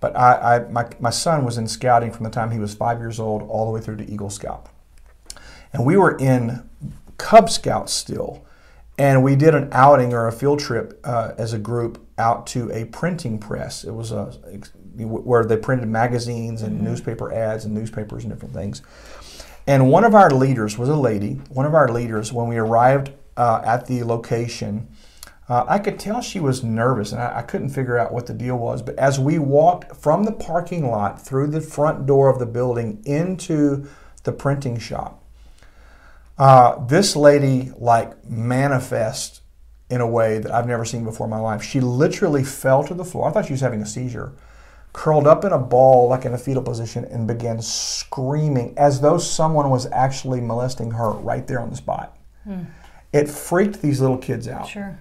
But 0.00 0.16
I, 0.16 0.56
I, 0.56 0.58
my, 0.68 0.88
my 1.00 1.10
son 1.10 1.44
was 1.44 1.58
in 1.58 1.66
scouting 1.66 2.12
from 2.12 2.24
the 2.24 2.30
time 2.30 2.52
he 2.52 2.58
was 2.58 2.74
five 2.74 2.98
years 2.98 3.18
old 3.18 3.42
all 3.42 3.64
the 3.64 3.72
way 3.72 3.80
through 3.80 3.96
to 3.96 4.08
Eagle 4.08 4.30
Scout. 4.30 4.68
And 5.72 5.84
we 5.84 5.96
were 5.96 6.16
in 6.16 6.68
Cub 7.18 7.50
Scouts 7.50 7.92
still. 7.92 8.44
And 8.98 9.22
we 9.22 9.36
did 9.36 9.54
an 9.54 9.68
outing 9.70 10.12
or 10.12 10.26
a 10.26 10.32
field 10.32 10.58
trip 10.58 11.00
uh, 11.04 11.32
as 11.38 11.52
a 11.52 11.58
group 11.58 12.04
out 12.18 12.46
to 12.48 12.70
a 12.72 12.84
printing 12.86 13.38
press. 13.38 13.84
It 13.84 13.92
was 13.92 14.10
a 14.10 14.32
where 14.96 15.44
they 15.44 15.56
printed 15.56 15.88
magazines 15.88 16.62
and 16.62 16.76
mm-hmm. 16.76 16.86
newspaper 16.86 17.32
ads 17.32 17.64
and 17.64 17.72
newspapers 17.72 18.24
and 18.24 18.32
different 18.32 18.52
things. 18.52 18.82
And 19.66 19.90
one 19.90 20.04
of 20.04 20.14
our 20.14 20.30
leaders 20.30 20.76
was 20.76 20.88
a 20.88 20.96
lady. 20.96 21.34
One 21.50 21.66
of 21.66 21.74
our 21.74 21.88
leaders, 21.88 22.32
when 22.32 22.48
we 22.48 22.56
arrived 22.56 23.12
uh, 23.36 23.62
at 23.64 23.86
the 23.86 24.02
location, 24.02 24.88
uh, 25.48 25.64
I 25.68 25.78
could 25.78 25.98
tell 25.98 26.20
she 26.20 26.40
was 26.40 26.64
nervous 26.64 27.12
and 27.12 27.22
I, 27.22 27.38
I, 27.38 27.42
couldn't 27.42 27.70
figure 27.70 27.96
out 27.96 28.12
what 28.12 28.26
the 28.26 28.34
deal 28.34 28.56
was. 28.58 28.82
But 28.82 28.96
as 28.96 29.18
we 29.18 29.38
walked 29.38 29.96
from 29.96 30.24
the 30.24 30.32
parking 30.32 30.90
lot 30.90 31.24
through 31.24 31.48
the 31.48 31.60
front 31.60 32.06
door 32.06 32.28
of 32.28 32.38
the 32.38 32.46
building 32.46 33.02
into 33.06 33.88
the 34.24 34.32
printing 34.32 34.78
shop, 34.78 35.22
uh, 36.38 36.84
this 36.86 37.16
lady 37.16 37.72
like 37.76 38.24
manifest 38.28 39.42
in 39.90 40.00
a 40.00 40.06
way 40.06 40.38
that 40.38 40.52
I've 40.52 40.66
never 40.66 40.84
seen 40.84 41.04
before 41.04 41.26
in 41.26 41.30
my 41.30 41.38
life. 41.38 41.62
She 41.62 41.80
literally 41.80 42.44
fell 42.44 42.84
to 42.84 42.94
the 42.94 43.04
floor. 43.04 43.28
I 43.28 43.32
thought 43.32 43.46
she 43.46 43.52
was 43.52 43.60
having 43.60 43.82
a 43.82 43.86
seizure 43.86 44.34
curled 44.92 45.26
up 45.26 45.44
in 45.44 45.52
a 45.52 45.58
ball, 45.58 46.08
like 46.08 46.24
in 46.24 46.34
a 46.34 46.38
fetal 46.38 46.62
position, 46.62 47.04
and 47.04 47.26
began 47.26 47.60
screaming 47.62 48.74
as 48.76 49.00
though 49.00 49.18
someone 49.18 49.70
was 49.70 49.86
actually 49.92 50.40
molesting 50.40 50.90
her 50.90 51.10
right 51.10 51.46
there 51.46 51.60
on 51.60 51.70
the 51.70 51.76
spot. 51.76 52.16
Hmm. 52.44 52.64
It 53.12 53.28
freaked 53.28 53.80
these 53.80 54.00
little 54.00 54.18
kids 54.18 54.48
out. 54.48 54.68
Sure. 54.68 54.98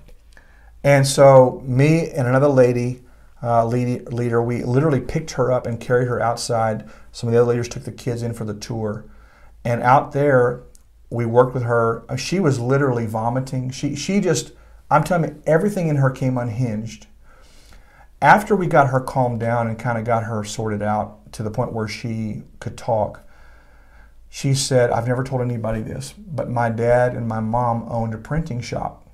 And 0.84 1.06
so, 1.06 1.63
me 1.65 2.12
and 2.12 2.28
another 2.28 2.47
lady, 2.47 3.02
uh, 3.41 3.65
lead, 3.65 4.13
leader, 4.13 4.41
we 4.41 4.63
literally 4.63 5.02
picked 5.02 5.32
her 5.32 5.52
up 5.52 5.65
and 5.65 5.80
carried 5.80 6.08
her 6.08 6.21
outside. 6.21 6.88
Some 7.12 7.30
of 7.30 7.34
the 7.34 7.41
other 7.41 7.50
leaders 7.50 7.67
took 7.67 7.84
the 7.84 7.91
kids 7.91 8.21
in 8.21 8.34
for 8.34 8.45
the 8.45 8.54
tour. 8.54 9.06
And 9.65 9.82
out 9.82 10.12
there, 10.12 10.62
we 11.10 11.26
worked 11.26 11.54
with 11.54 11.63
her. 11.63 12.04
Uh, 12.10 12.15
she 12.15 12.39
was 12.39 12.60
literally 12.60 13.06
vomiting. 13.06 13.72
She, 13.72 13.96
she 13.96 14.20
just, 14.20 14.52
I'm 14.91 15.04
telling 15.04 15.30
you, 15.30 15.43
everything 15.46 15.88
in 15.88 15.98
her 15.98 16.10
came 16.10 16.38
unhinged 16.38 17.08
after 18.22 18.56
we 18.56 18.67
got 18.67 18.89
her 18.89 19.00
calmed 19.00 19.39
down 19.39 19.67
and 19.67 19.78
kind 19.78 19.98
of 19.98 20.04
got 20.04 20.24
her 20.24 20.43
sorted 20.43 20.82
out 20.82 21.32
to 21.34 21.43
the 21.43 21.52
point 21.52 21.74
where 21.74 21.88
she 21.88 22.43
could 22.60 22.78
talk, 22.78 23.22
she 24.30 24.54
said, 24.54 24.89
I've 24.91 25.08
never 25.08 25.24
told 25.24 25.41
anybody 25.41 25.82
this, 25.82 26.13
but 26.13 26.50
my 26.50 26.70
dad 26.70 27.15
and 27.15 27.28
my 27.28 27.39
mom 27.39 27.86
owned 27.89 28.13
a 28.13 28.17
printing 28.17 28.62
shop 28.62 29.08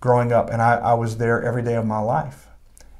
growing 0.00 0.32
up, 0.32 0.50
and 0.50 0.60
I, 0.60 0.74
I 0.76 0.94
was 0.94 1.16
there 1.16 1.42
every 1.42 1.62
day 1.62 1.74
of 1.74 1.86
my 1.86 2.00
life. 2.00 2.46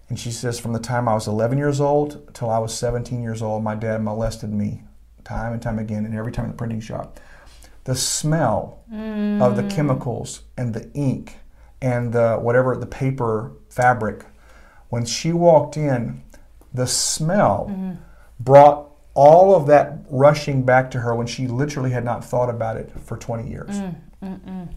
And 0.08 0.18
she 0.18 0.30
says, 0.30 0.58
from 0.58 0.72
the 0.72 0.78
time 0.78 1.08
I 1.08 1.14
was 1.14 1.28
11 1.28 1.58
years 1.58 1.80
old 1.80 2.34
till 2.34 2.48
I 2.48 2.58
was 2.58 2.72
17 2.74 3.22
years 3.22 3.42
old, 3.42 3.62
my 3.62 3.74
dad 3.74 4.02
molested 4.02 4.50
me 4.50 4.82
time 5.24 5.52
and 5.52 5.60
time 5.60 5.78
again, 5.78 6.06
and 6.06 6.14
every 6.14 6.32
time 6.32 6.46
in 6.46 6.52
the 6.52 6.56
printing 6.56 6.80
shop. 6.80 7.20
The 7.88 7.96
smell 7.96 8.84
mm. 8.92 9.40
of 9.40 9.56
the 9.56 9.62
mm. 9.62 9.74
chemicals 9.74 10.42
and 10.58 10.74
the 10.74 10.92
ink 10.92 11.36
and 11.80 12.12
the 12.12 12.36
whatever 12.36 12.76
the 12.76 12.86
paper 12.86 13.52
fabric 13.70 14.26
when 14.88 15.04
she 15.04 15.32
walked 15.32 15.76
in, 15.76 16.22
the 16.72 16.86
smell 16.86 17.68
mm-hmm. 17.70 17.94
brought 18.40 18.90
all 19.14 19.54
of 19.54 19.66
that 19.66 19.98
rushing 20.10 20.62
back 20.62 20.90
to 20.90 21.00
her 21.00 21.14
when 21.14 21.26
she 21.26 21.46
literally 21.46 21.90
had 21.90 22.04
not 22.04 22.24
thought 22.24 22.48
about 22.48 22.76
it 22.76 22.90
for 23.04 23.16
20 23.16 23.48
years. 23.48 23.70
Mm, 24.22 24.68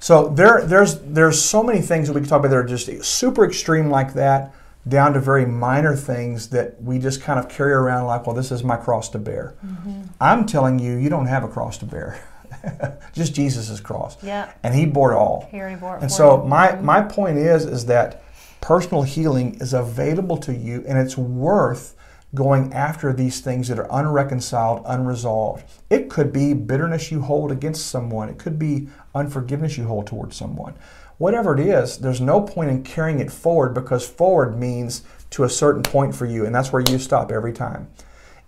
so 0.00 0.28
there, 0.28 0.64
there's 0.64 1.00
there's 1.00 1.42
so 1.42 1.62
many 1.62 1.80
things 1.80 2.08
that 2.08 2.14
we 2.14 2.20
can 2.20 2.28
talk 2.28 2.40
about 2.40 2.50
that 2.50 2.56
are 2.56 2.64
just 2.64 3.04
super 3.04 3.44
extreme 3.44 3.90
like 3.90 4.14
that, 4.14 4.54
down 4.86 5.12
to 5.12 5.20
very 5.20 5.44
minor 5.46 5.94
things 5.96 6.48
that 6.48 6.80
we 6.82 6.98
just 6.98 7.20
kind 7.20 7.38
of 7.38 7.48
carry 7.48 7.72
around 7.72 8.06
like, 8.06 8.26
well, 8.26 8.34
this 8.34 8.50
is 8.50 8.62
my 8.62 8.76
cross 8.76 9.08
to 9.10 9.18
bear. 9.18 9.54
Mm-hmm. 9.64 10.02
I'm 10.20 10.46
telling 10.46 10.78
you, 10.78 10.96
you 10.96 11.08
don't 11.08 11.26
have 11.26 11.44
a 11.44 11.48
cross 11.48 11.78
to 11.78 11.86
bear. 11.86 12.20
just 13.12 13.34
Jesus' 13.34 13.80
cross. 13.80 14.22
Yeah. 14.22 14.52
And 14.62 14.74
he 14.74 14.86
bore 14.86 15.12
it 15.12 15.16
all. 15.16 15.48
He 15.50 15.58
already 15.58 15.76
bore 15.76 15.96
it 15.96 16.02
and 16.02 16.10
so 16.10 16.42
you. 16.42 16.48
my, 16.48 16.68
mm-hmm. 16.68 16.84
my 16.84 17.02
point 17.02 17.38
is 17.38 17.64
is 17.64 17.86
that 17.86 18.22
personal 18.60 19.02
healing 19.02 19.56
is 19.60 19.74
available 19.74 20.36
to 20.38 20.54
you 20.54 20.84
and 20.86 20.98
it's 20.98 21.16
worth 21.16 21.94
going 22.34 22.72
after 22.74 23.12
these 23.12 23.40
things 23.40 23.68
that 23.68 23.78
are 23.78 23.90
unreconciled, 23.90 24.82
unresolved. 24.86 25.64
It 25.88 26.10
could 26.10 26.32
be 26.32 26.52
bitterness 26.52 27.10
you 27.10 27.22
hold 27.22 27.50
against 27.50 27.86
someone, 27.86 28.28
it 28.28 28.38
could 28.38 28.58
be 28.58 28.88
unforgiveness 29.14 29.78
you 29.78 29.84
hold 29.84 30.06
towards 30.06 30.36
someone. 30.36 30.74
Whatever 31.18 31.52
it 31.54 31.60
is, 31.60 31.98
there's 31.98 32.20
no 32.20 32.40
point 32.40 32.70
in 32.70 32.84
carrying 32.84 33.18
it 33.18 33.30
forward 33.32 33.74
because 33.74 34.08
forward 34.08 34.56
means 34.56 35.02
to 35.30 35.44
a 35.44 35.50
certain 35.50 35.82
point 35.82 36.14
for 36.14 36.26
you, 36.26 36.46
and 36.46 36.54
that's 36.54 36.72
where 36.72 36.82
you 36.88 36.98
stop 36.98 37.30
every 37.30 37.52
time. 37.52 37.88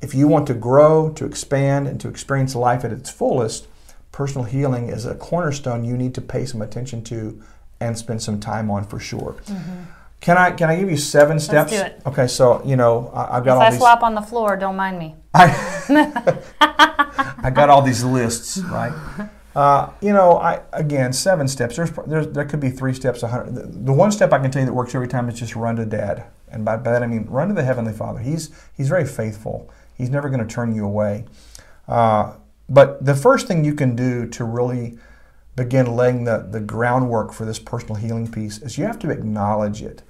If 0.01 0.15
you 0.15 0.29
want 0.29 0.47
to 0.47 0.55
grow, 0.55 1.11
to 1.11 1.27
expand, 1.27 1.87
and 1.89 2.01
to 2.01 2.09
experience 2.09 2.55
life 2.55 2.85
at 2.85 2.93
its 2.93 3.11
fullest, 3.11 3.67
personal 4.13 4.45
healing 4.45 4.89
is 4.89 5.05
a 5.05 5.15
cornerstone 5.15 5.85
you 5.85 5.97
need 5.97 6.15
to 6.15 6.21
pay 6.21 6.47
some 6.47 6.63
attention 6.63 7.03
to 7.05 7.43
and 7.81 7.99
spend 7.99 8.23
some 8.23 8.41
time 8.41 8.71
on 8.71 8.85
for 8.85 8.99
sure. 9.01 9.37
Mm-hmm. 9.47 9.83
Can 10.21 10.37
I 10.37 10.51
can 10.53 10.69
I 10.69 10.77
give 10.77 10.91
you 10.91 10.97
7 10.97 11.41
steps? 11.41 11.73
Let's 11.73 11.83
do 11.83 11.97
it. 11.97 12.03
Okay, 12.07 12.27
so 12.27 12.63
you 12.65 12.77
know 12.77 13.11
I, 13.15 13.37
have 13.37 13.45
got 13.45 13.53
if 13.53 13.57
all 13.57 13.63
I 13.63 13.71
these. 13.71 13.79
flop 13.79 14.03
on 14.03 14.15
the 14.15 14.21
floor, 14.21 14.57
don't 14.57 14.77
mind 14.77 14.99
me. 14.99 15.17
I, 15.33 15.47
I 17.43 17.51
got 17.51 17.71
all 17.71 17.83
these 17.83 18.05
lists 18.05 18.59
right. 18.59 18.93
Uh, 19.55 19.91
you 20.01 20.13
know, 20.13 20.39
I 20.39 20.63
again 20.73 21.13
seven 21.13 21.49
steps. 21.49 21.77
There's, 21.77 21.91
there's 22.07 22.29
there 22.29 22.45
could 22.45 22.61
be 22.61 22.71
three 22.71 22.95
steps. 22.95 23.23
The, 23.23 23.69
the, 23.69 23.93
one 23.93 24.13
step 24.13 24.33
I 24.33 24.39
can 24.39 24.51
tell 24.51 24.61
you 24.61 24.67
that 24.67 24.73
works 24.73 24.95
every 24.95 25.09
time 25.09 25.29
is 25.29 25.39
just 25.39 25.57
run 25.57 25.77
to 25.77 25.85
Dad, 25.85 26.25
and 26.49 26.65
by, 26.65 26.77
by 26.77 26.93
that 26.93 27.03
I 27.03 27.07
mean 27.07 27.27
run 27.27 27.49
to 27.49 27.55
the 27.55 27.65
Heavenly 27.65 27.93
Father. 27.93 28.21
He's 28.21 28.51
he's 28.77 28.89
very 28.89 29.07
faithful. 29.07 29.71
He's 29.97 30.11
never 30.11 30.29
going 30.29 30.47
to 30.47 30.55
turn 30.55 30.75
you 30.75 30.85
away. 30.85 31.25
Uh, 31.89 32.35
but 32.69 33.05
the 33.05 33.15
first 33.15 33.49
thing 33.49 33.65
you 33.65 33.75
can 33.75 33.97
do 33.97 34.27
to 34.29 34.45
really 34.45 34.97
begin 35.57 35.97
laying 35.97 36.25
the, 36.25 36.47
the 36.49 36.61
groundwork 36.61 37.33
for 37.33 37.45
this 37.45 37.59
personal 37.59 37.97
healing 37.97 38.31
piece 38.31 38.59
is 38.59 38.79
you 38.79 38.85
have 38.85 38.99
to 39.01 39.11
acknowledge 39.11 39.83
it 39.83 40.03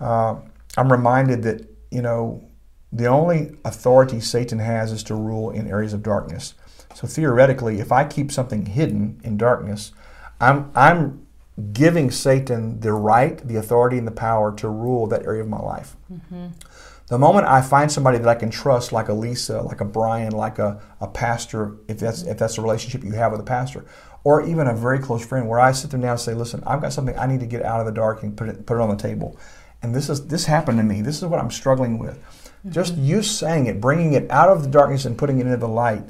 uh, 0.00 0.36
I'm 0.76 0.90
reminded 0.90 1.42
that, 1.44 1.68
you 1.90 2.02
know, 2.02 2.44
the 2.92 3.06
only 3.06 3.56
authority 3.64 4.20
Satan 4.20 4.58
has 4.58 4.92
is 4.92 5.02
to 5.04 5.14
rule 5.14 5.50
in 5.50 5.68
areas 5.68 5.92
of 5.92 6.02
darkness. 6.02 6.54
So 6.94 7.06
theoretically, 7.06 7.80
if 7.80 7.92
I 7.92 8.04
keep 8.04 8.30
something 8.30 8.66
hidden 8.66 9.20
in 9.24 9.36
darkness, 9.36 9.92
I'm, 10.40 10.70
I'm 10.74 11.26
giving 11.72 12.10
Satan 12.10 12.80
the 12.80 12.92
right, 12.92 13.38
the 13.46 13.56
authority, 13.56 13.98
and 13.98 14.06
the 14.06 14.12
power 14.12 14.54
to 14.56 14.68
rule 14.68 15.06
that 15.08 15.24
area 15.24 15.42
of 15.42 15.48
my 15.48 15.60
life. 15.60 15.96
Mm-hmm. 16.12 16.46
The 17.08 17.18
moment 17.18 17.46
I 17.46 17.60
find 17.60 17.92
somebody 17.92 18.18
that 18.18 18.28
I 18.28 18.34
can 18.34 18.50
trust, 18.50 18.90
like 18.90 19.08
a 19.08 19.12
Lisa, 19.12 19.60
like 19.60 19.80
a 19.80 19.84
Brian, 19.84 20.32
like 20.32 20.58
a, 20.58 20.80
a 21.00 21.06
pastor, 21.06 21.76
if 21.86 21.98
that's 21.98 22.22
if 22.22 22.38
that's 22.38 22.56
a 22.56 22.62
relationship 22.62 23.04
you 23.04 23.12
have 23.12 23.30
with 23.30 23.42
a 23.42 23.44
pastor, 23.44 23.84
or 24.24 24.40
even 24.40 24.66
a 24.66 24.74
very 24.74 24.98
close 24.98 25.24
friend, 25.24 25.46
where 25.46 25.60
I 25.60 25.72
sit 25.72 25.90
them 25.90 26.00
down 26.00 26.12
and 26.12 26.20
say, 26.20 26.32
"Listen, 26.32 26.62
I've 26.66 26.80
got 26.80 26.94
something 26.94 27.16
I 27.18 27.26
need 27.26 27.40
to 27.40 27.46
get 27.46 27.62
out 27.62 27.80
of 27.80 27.86
the 27.86 27.92
dark 27.92 28.22
and 28.22 28.34
put 28.34 28.48
it 28.48 28.64
put 28.64 28.76
it 28.76 28.80
on 28.80 28.88
the 28.88 28.96
table." 28.96 29.38
and 29.84 29.94
this 29.94 30.08
is 30.08 30.26
this 30.26 30.46
happened 30.46 30.78
to 30.78 30.82
me. 30.82 31.02
This 31.02 31.18
is 31.18 31.26
what 31.26 31.38
I'm 31.38 31.50
struggling 31.50 31.98
with. 31.98 32.18
Mm-hmm. 32.18 32.70
Just 32.70 32.96
you 32.96 33.22
saying 33.22 33.66
it, 33.66 33.80
bringing 33.80 34.14
it 34.14 34.28
out 34.30 34.48
of 34.48 34.62
the 34.62 34.68
darkness 34.68 35.04
and 35.04 35.16
putting 35.16 35.38
it 35.38 35.46
into 35.46 35.58
the 35.58 35.68
light, 35.68 36.04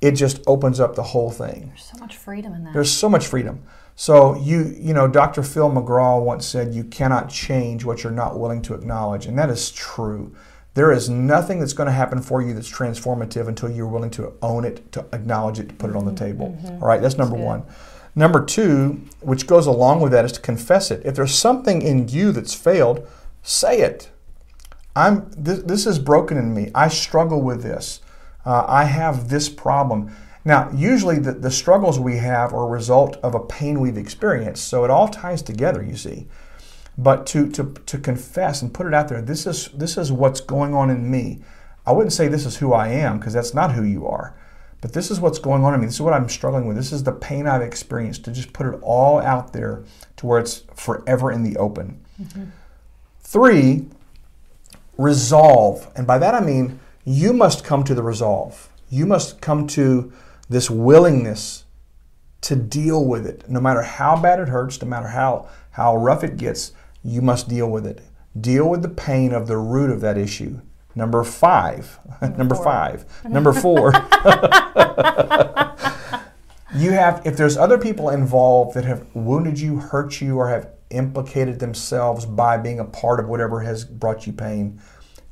it 0.00 0.12
just 0.12 0.40
opens 0.46 0.80
up 0.80 0.94
the 0.94 1.02
whole 1.02 1.30
thing. 1.30 1.68
There's 1.68 1.90
so 1.92 1.98
much 1.98 2.16
freedom 2.16 2.54
in 2.54 2.64
that. 2.64 2.72
There's 2.72 2.90
so 2.90 3.08
much 3.08 3.26
freedom. 3.26 3.62
So 3.96 4.34
you 4.36 4.74
you 4.78 4.94
know, 4.94 5.06
Dr. 5.06 5.42
Phil 5.42 5.70
McGraw 5.70 6.22
once 6.22 6.46
said 6.46 6.74
you 6.74 6.84
cannot 6.84 7.28
change 7.28 7.84
what 7.84 8.02
you're 8.02 8.12
not 8.12 8.38
willing 8.38 8.62
to 8.62 8.74
acknowledge, 8.74 9.26
and 9.26 9.38
that 9.38 9.50
is 9.50 9.70
true. 9.70 10.34
There 10.74 10.92
is 10.92 11.10
nothing 11.10 11.58
that's 11.58 11.72
going 11.72 11.88
to 11.88 11.92
happen 11.92 12.22
for 12.22 12.40
you 12.40 12.54
that's 12.54 12.70
transformative 12.70 13.48
until 13.48 13.70
you're 13.70 13.88
willing 13.88 14.10
to 14.12 14.32
own 14.40 14.64
it, 14.64 14.90
to 14.92 15.04
acknowledge 15.12 15.58
it, 15.58 15.68
to 15.68 15.74
put 15.74 15.90
it 15.90 15.96
on 15.96 16.04
the 16.04 16.12
mm-hmm. 16.12 16.24
table. 16.24 16.58
Mm-hmm. 16.62 16.82
All 16.82 16.88
right, 16.88 17.02
that's 17.02 17.18
number 17.18 17.36
that's 17.36 17.46
one. 17.46 17.64
Number 18.14 18.44
two, 18.44 19.02
which 19.20 19.46
goes 19.46 19.66
along 19.66 20.00
with 20.00 20.12
that, 20.12 20.24
is 20.24 20.32
to 20.32 20.40
confess 20.40 20.90
it. 20.90 21.02
If 21.04 21.16
there's 21.16 21.34
something 21.34 21.82
in 21.82 22.08
you 22.08 22.32
that's 22.32 22.54
failed, 22.54 23.06
say 23.42 23.80
it. 23.80 24.10
I'm 24.96 25.30
this, 25.36 25.60
this 25.60 25.86
is 25.86 25.98
broken 25.98 26.36
in 26.36 26.54
me. 26.54 26.70
I 26.74 26.88
struggle 26.88 27.40
with 27.42 27.62
this. 27.62 28.00
Uh, 28.44 28.64
I 28.66 28.84
have 28.84 29.28
this 29.28 29.48
problem. 29.48 30.14
Now, 30.44 30.70
usually 30.74 31.18
the, 31.18 31.32
the 31.32 31.50
struggles 31.50 31.98
we 31.98 32.16
have 32.16 32.52
are 32.54 32.64
a 32.64 32.70
result 32.70 33.16
of 33.16 33.34
a 33.34 33.40
pain 33.40 33.80
we've 33.80 33.98
experienced. 33.98 34.68
So 34.68 34.84
it 34.84 34.90
all 34.90 35.08
ties 35.08 35.42
together, 35.42 35.82
you 35.82 35.96
see. 35.96 36.26
But 36.96 37.26
to, 37.28 37.48
to, 37.52 37.74
to 37.86 37.98
confess 37.98 38.62
and 38.62 38.72
put 38.72 38.86
it 38.86 38.94
out 38.94 39.08
there, 39.08 39.22
this 39.22 39.46
is, 39.46 39.68
this 39.68 39.96
is 39.96 40.10
what's 40.10 40.40
going 40.40 40.74
on 40.74 40.90
in 40.90 41.10
me. 41.10 41.40
I 41.86 41.92
wouldn't 41.92 42.12
say 42.12 42.28
this 42.28 42.46
is 42.46 42.58
who 42.58 42.72
I 42.72 42.88
am 42.88 43.18
because 43.18 43.32
that's 43.32 43.54
not 43.54 43.72
who 43.72 43.84
you 43.84 44.06
are. 44.06 44.36
But 44.80 44.94
this 44.94 45.10
is 45.10 45.20
what's 45.20 45.38
going 45.38 45.62
on 45.62 45.74
in 45.74 45.80
me. 45.80 45.86
This 45.86 45.96
is 45.96 46.00
what 46.00 46.14
I'm 46.14 46.28
struggling 46.28 46.66
with. 46.66 46.76
This 46.76 46.92
is 46.92 47.04
the 47.04 47.12
pain 47.12 47.46
I've 47.46 47.62
experienced 47.62 48.24
to 48.24 48.32
just 48.32 48.52
put 48.52 48.66
it 48.66 48.78
all 48.82 49.20
out 49.20 49.52
there 49.52 49.84
to 50.16 50.26
where 50.26 50.38
it's 50.38 50.64
forever 50.74 51.30
in 51.30 51.42
the 51.42 51.58
open. 51.58 52.02
Mm-hmm. 52.20 52.44
Three, 53.20 53.86
resolve. 54.96 55.90
And 55.96 56.06
by 56.06 56.18
that 56.18 56.34
I 56.34 56.40
mean 56.40 56.79
you 57.04 57.32
must 57.32 57.64
come 57.64 57.84
to 57.84 57.94
the 57.94 58.02
resolve. 58.02 58.68
You 58.88 59.06
must 59.06 59.40
come 59.40 59.66
to 59.68 60.12
this 60.48 60.68
willingness 60.68 61.64
to 62.42 62.56
deal 62.56 63.04
with 63.04 63.26
it. 63.26 63.48
No 63.48 63.60
matter 63.60 63.82
how 63.82 64.20
bad 64.20 64.40
it 64.40 64.48
hurts, 64.48 64.80
no 64.82 64.88
matter 64.88 65.08
how, 65.08 65.48
how 65.72 65.96
rough 65.96 66.24
it 66.24 66.36
gets, 66.36 66.72
you 67.02 67.22
must 67.22 67.48
deal 67.48 67.70
with 67.70 67.86
it. 67.86 68.02
Deal 68.38 68.68
with 68.68 68.82
the 68.82 68.88
pain 68.88 69.32
of 69.32 69.46
the 69.46 69.56
root 69.56 69.90
of 69.90 70.00
that 70.00 70.18
issue. 70.18 70.60
Number 70.94 71.24
five. 71.24 71.98
Number, 72.20 72.38
number 72.38 72.54
five. 72.54 73.24
number 73.24 73.52
four. 73.52 73.92
you 76.74 76.92
have, 76.92 77.22
if 77.24 77.36
there's 77.36 77.56
other 77.56 77.78
people 77.78 78.10
involved 78.10 78.74
that 78.74 78.84
have 78.84 79.06
wounded 79.14 79.58
you, 79.58 79.78
hurt 79.78 80.20
you, 80.20 80.36
or 80.36 80.48
have 80.48 80.70
implicated 80.90 81.60
themselves 81.60 82.26
by 82.26 82.56
being 82.56 82.80
a 82.80 82.84
part 82.84 83.20
of 83.20 83.28
whatever 83.28 83.60
has 83.60 83.84
brought 83.84 84.26
you 84.26 84.32
pain, 84.32 84.80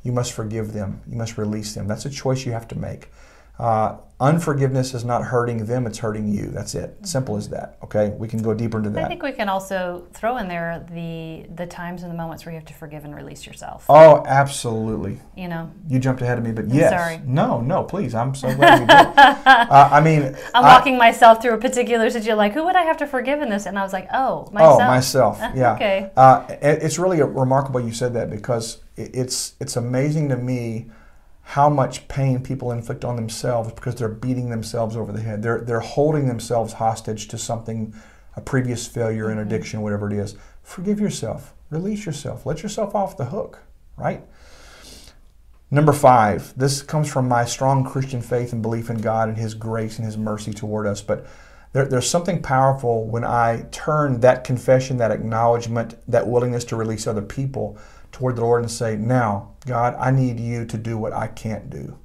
you 0.08 0.14
must 0.14 0.32
forgive 0.32 0.72
them. 0.72 1.02
You 1.06 1.18
must 1.18 1.36
release 1.36 1.74
them. 1.74 1.86
That's 1.86 2.06
a 2.06 2.10
choice 2.10 2.46
you 2.46 2.52
have 2.52 2.66
to 2.68 2.78
make. 2.78 3.10
Uh, 3.58 3.96
unforgiveness 4.20 4.94
is 4.94 5.04
not 5.04 5.22
hurting 5.24 5.64
them, 5.66 5.86
it's 5.86 5.98
hurting 5.98 6.28
you. 6.28 6.46
That's 6.46 6.74
it. 6.74 6.96
Simple 7.06 7.36
as 7.36 7.48
that. 7.50 7.78
Okay? 7.84 8.10
We 8.10 8.26
can 8.28 8.42
go 8.42 8.52
deeper 8.54 8.78
into 8.78 8.90
that. 8.90 9.04
I 9.04 9.08
think 9.08 9.22
we 9.22 9.32
can 9.32 9.48
also 9.48 10.06
throw 10.12 10.36
in 10.38 10.48
there 10.48 10.84
the 10.92 11.46
the 11.54 11.66
times 11.66 12.02
and 12.02 12.10
the 12.12 12.16
moments 12.16 12.44
where 12.44 12.52
you 12.52 12.58
have 12.58 12.66
to 12.68 12.74
forgive 12.74 13.04
and 13.04 13.14
release 13.14 13.46
yourself. 13.46 13.86
Oh, 13.88 14.24
absolutely. 14.26 15.20
You 15.36 15.48
know? 15.48 15.70
You 15.88 15.98
jumped 15.98 16.22
ahead 16.22 16.38
of 16.38 16.44
me, 16.44 16.52
but 16.52 16.68
yes. 16.68 16.90
sorry. 16.90 17.20
No, 17.24 17.60
no, 17.60 17.82
please. 17.84 18.14
I'm 18.14 18.34
so 18.34 18.52
glad 18.54 18.80
you 18.80 18.86
did. 18.86 18.90
uh, 19.18 19.88
I 19.90 20.00
mean, 20.00 20.36
I'm 20.54 20.64
I- 20.64 20.74
walking 20.74 20.96
myself 20.96 21.40
through 21.42 21.54
a 21.54 21.58
particular 21.58 22.08
situation. 22.10 22.36
Like, 22.36 22.52
who 22.52 22.64
would 22.64 22.76
I 22.76 22.82
have 22.82 22.96
to 22.98 23.06
forgive 23.06 23.40
in 23.42 23.48
this? 23.50 23.66
And 23.66 23.78
I 23.78 23.82
was 23.82 23.92
like, 23.92 24.08
oh, 24.12 24.48
myself. 24.52 24.80
Oh, 24.82 24.86
myself. 24.86 25.40
Yeah. 25.54 25.74
Okay. 25.74 26.10
Uh, 26.16 26.44
it- 26.48 26.82
it's 26.82 26.98
really 26.98 27.20
remarkable 27.22 27.80
you 27.80 27.92
said 27.92 28.14
that 28.14 28.30
because 28.30 28.78
it- 28.96 29.10
it's 29.14 29.54
it's 29.60 29.76
amazing 29.76 30.28
to 30.28 30.36
me 30.36 30.90
how 31.52 31.70
much 31.70 32.06
pain 32.08 32.42
people 32.42 32.70
inflict 32.70 33.06
on 33.06 33.16
themselves 33.16 33.72
because 33.72 33.94
they're 33.94 34.06
beating 34.06 34.50
themselves 34.50 34.94
over 34.94 35.12
the 35.12 35.22
head. 35.22 35.42
They're 35.42 35.62
they're 35.62 35.80
holding 35.80 36.28
themselves 36.28 36.74
hostage 36.74 37.26
to 37.28 37.38
something, 37.38 37.94
a 38.36 38.42
previous 38.42 38.86
failure, 38.86 39.30
an 39.30 39.38
mm-hmm. 39.38 39.46
addiction, 39.46 39.80
whatever 39.80 40.12
it 40.12 40.18
is. 40.18 40.36
Forgive 40.62 41.00
yourself. 41.00 41.54
Release 41.70 42.04
yourself. 42.04 42.44
Let 42.44 42.62
yourself 42.62 42.94
off 42.94 43.16
the 43.16 43.26
hook. 43.26 43.60
Right. 43.96 44.24
Number 45.70 45.94
five, 45.94 46.52
this 46.54 46.82
comes 46.82 47.10
from 47.10 47.28
my 47.28 47.46
strong 47.46 47.82
Christian 47.82 48.20
faith 48.20 48.52
and 48.52 48.60
belief 48.60 48.90
in 48.90 49.00
God 49.00 49.30
and 49.30 49.38
His 49.38 49.54
grace 49.54 49.96
and 49.96 50.04
His 50.04 50.18
mercy 50.18 50.52
toward 50.52 50.86
us. 50.86 51.00
But 51.00 51.26
there, 51.72 51.86
there's 51.86 52.08
something 52.08 52.42
powerful 52.42 53.06
when 53.06 53.24
I 53.24 53.64
turn 53.70 54.20
that 54.20 54.44
confession, 54.44 54.98
that 54.98 55.10
acknowledgement, 55.10 55.94
that 56.08 56.28
willingness 56.28 56.64
to 56.64 56.76
release 56.76 57.06
other 57.06 57.22
people 57.22 57.78
toward 58.12 58.36
the 58.36 58.42
Lord 58.42 58.62
and 58.62 58.70
say, 58.70 58.96
Now, 58.96 59.54
God, 59.66 59.94
I 59.98 60.10
need 60.10 60.40
you 60.40 60.64
to 60.66 60.78
do 60.78 60.98
what 60.98 61.12
I 61.12 61.26
can't 61.26 61.70
do. 61.70 61.98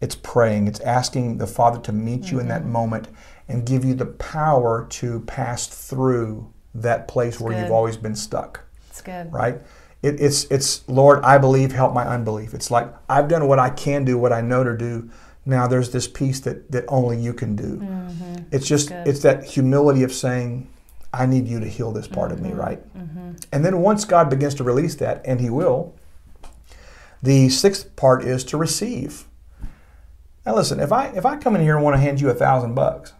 It's 0.00 0.14
praying, 0.16 0.66
it's 0.66 0.80
asking 0.80 1.38
the 1.38 1.46
Father 1.46 1.80
to 1.80 1.92
meet 1.92 2.30
you 2.30 2.40
in 2.40 2.48
that 2.48 2.62
mm-hmm. 2.62 2.72
moment 2.72 3.08
and 3.48 3.66
give 3.66 3.84
you 3.84 3.94
the 3.94 4.06
power 4.06 4.86
to 4.90 5.20
pass 5.20 5.66
through 5.66 6.52
that 6.74 7.06
place 7.06 7.38
where 7.38 7.52
good. 7.52 7.62
you've 7.62 7.72
always 7.72 7.96
been 7.96 8.16
stuck 8.16 8.64
It's 8.88 9.02
good. 9.02 9.32
right? 9.32 9.60
It, 10.02 10.20
it's 10.20 10.44
it's 10.44 10.88
Lord, 10.88 11.22
I 11.22 11.38
believe, 11.38 11.70
help 11.72 11.94
my 11.94 12.04
unbelief. 12.04 12.54
It's 12.54 12.70
like 12.70 12.92
I've 13.08 13.28
done 13.28 13.46
what 13.46 13.58
I 13.58 13.70
can 13.70 14.04
do, 14.04 14.18
what 14.18 14.32
I 14.32 14.40
know 14.40 14.64
to 14.64 14.76
do. 14.76 15.10
Now 15.44 15.66
there's 15.66 15.90
this 15.90 16.08
piece 16.08 16.40
that 16.40 16.72
that 16.72 16.84
only 16.88 17.18
you 17.18 17.32
can 17.32 17.54
do. 17.54 17.76
Mm-hmm. 17.76 18.34
It's 18.50 18.66
just 18.66 18.90
it's 18.90 19.20
that 19.20 19.44
humility 19.44 20.02
of 20.02 20.12
saying, 20.12 20.68
I 21.12 21.26
need 21.26 21.46
you 21.46 21.60
to 21.60 21.68
heal 21.68 21.92
this 21.92 22.08
part 22.08 22.32
of 22.32 22.40
me, 22.40 22.50
mm-hmm. 22.50 22.58
right? 22.58 22.96
Mm-hmm. 22.96 23.32
And 23.52 23.64
then 23.64 23.80
once 23.80 24.04
God 24.04 24.30
begins 24.30 24.54
to 24.56 24.64
release 24.64 24.94
that, 24.96 25.22
and 25.24 25.40
He 25.40 25.50
will, 25.50 25.94
the 27.22 27.48
sixth 27.48 27.94
part 27.96 28.24
is 28.24 28.44
to 28.44 28.56
receive. 28.56 29.24
Now 30.44 30.56
listen, 30.56 30.80
if 30.80 30.90
I 30.92 31.06
if 31.08 31.24
I 31.24 31.36
come 31.36 31.54
in 31.54 31.62
here 31.62 31.76
and 31.76 31.84
want 31.84 31.94
to 31.94 32.00
hand 32.00 32.20
you 32.20 32.30
a 32.30 32.34
thousand 32.34 32.74
bucks, 32.74 33.12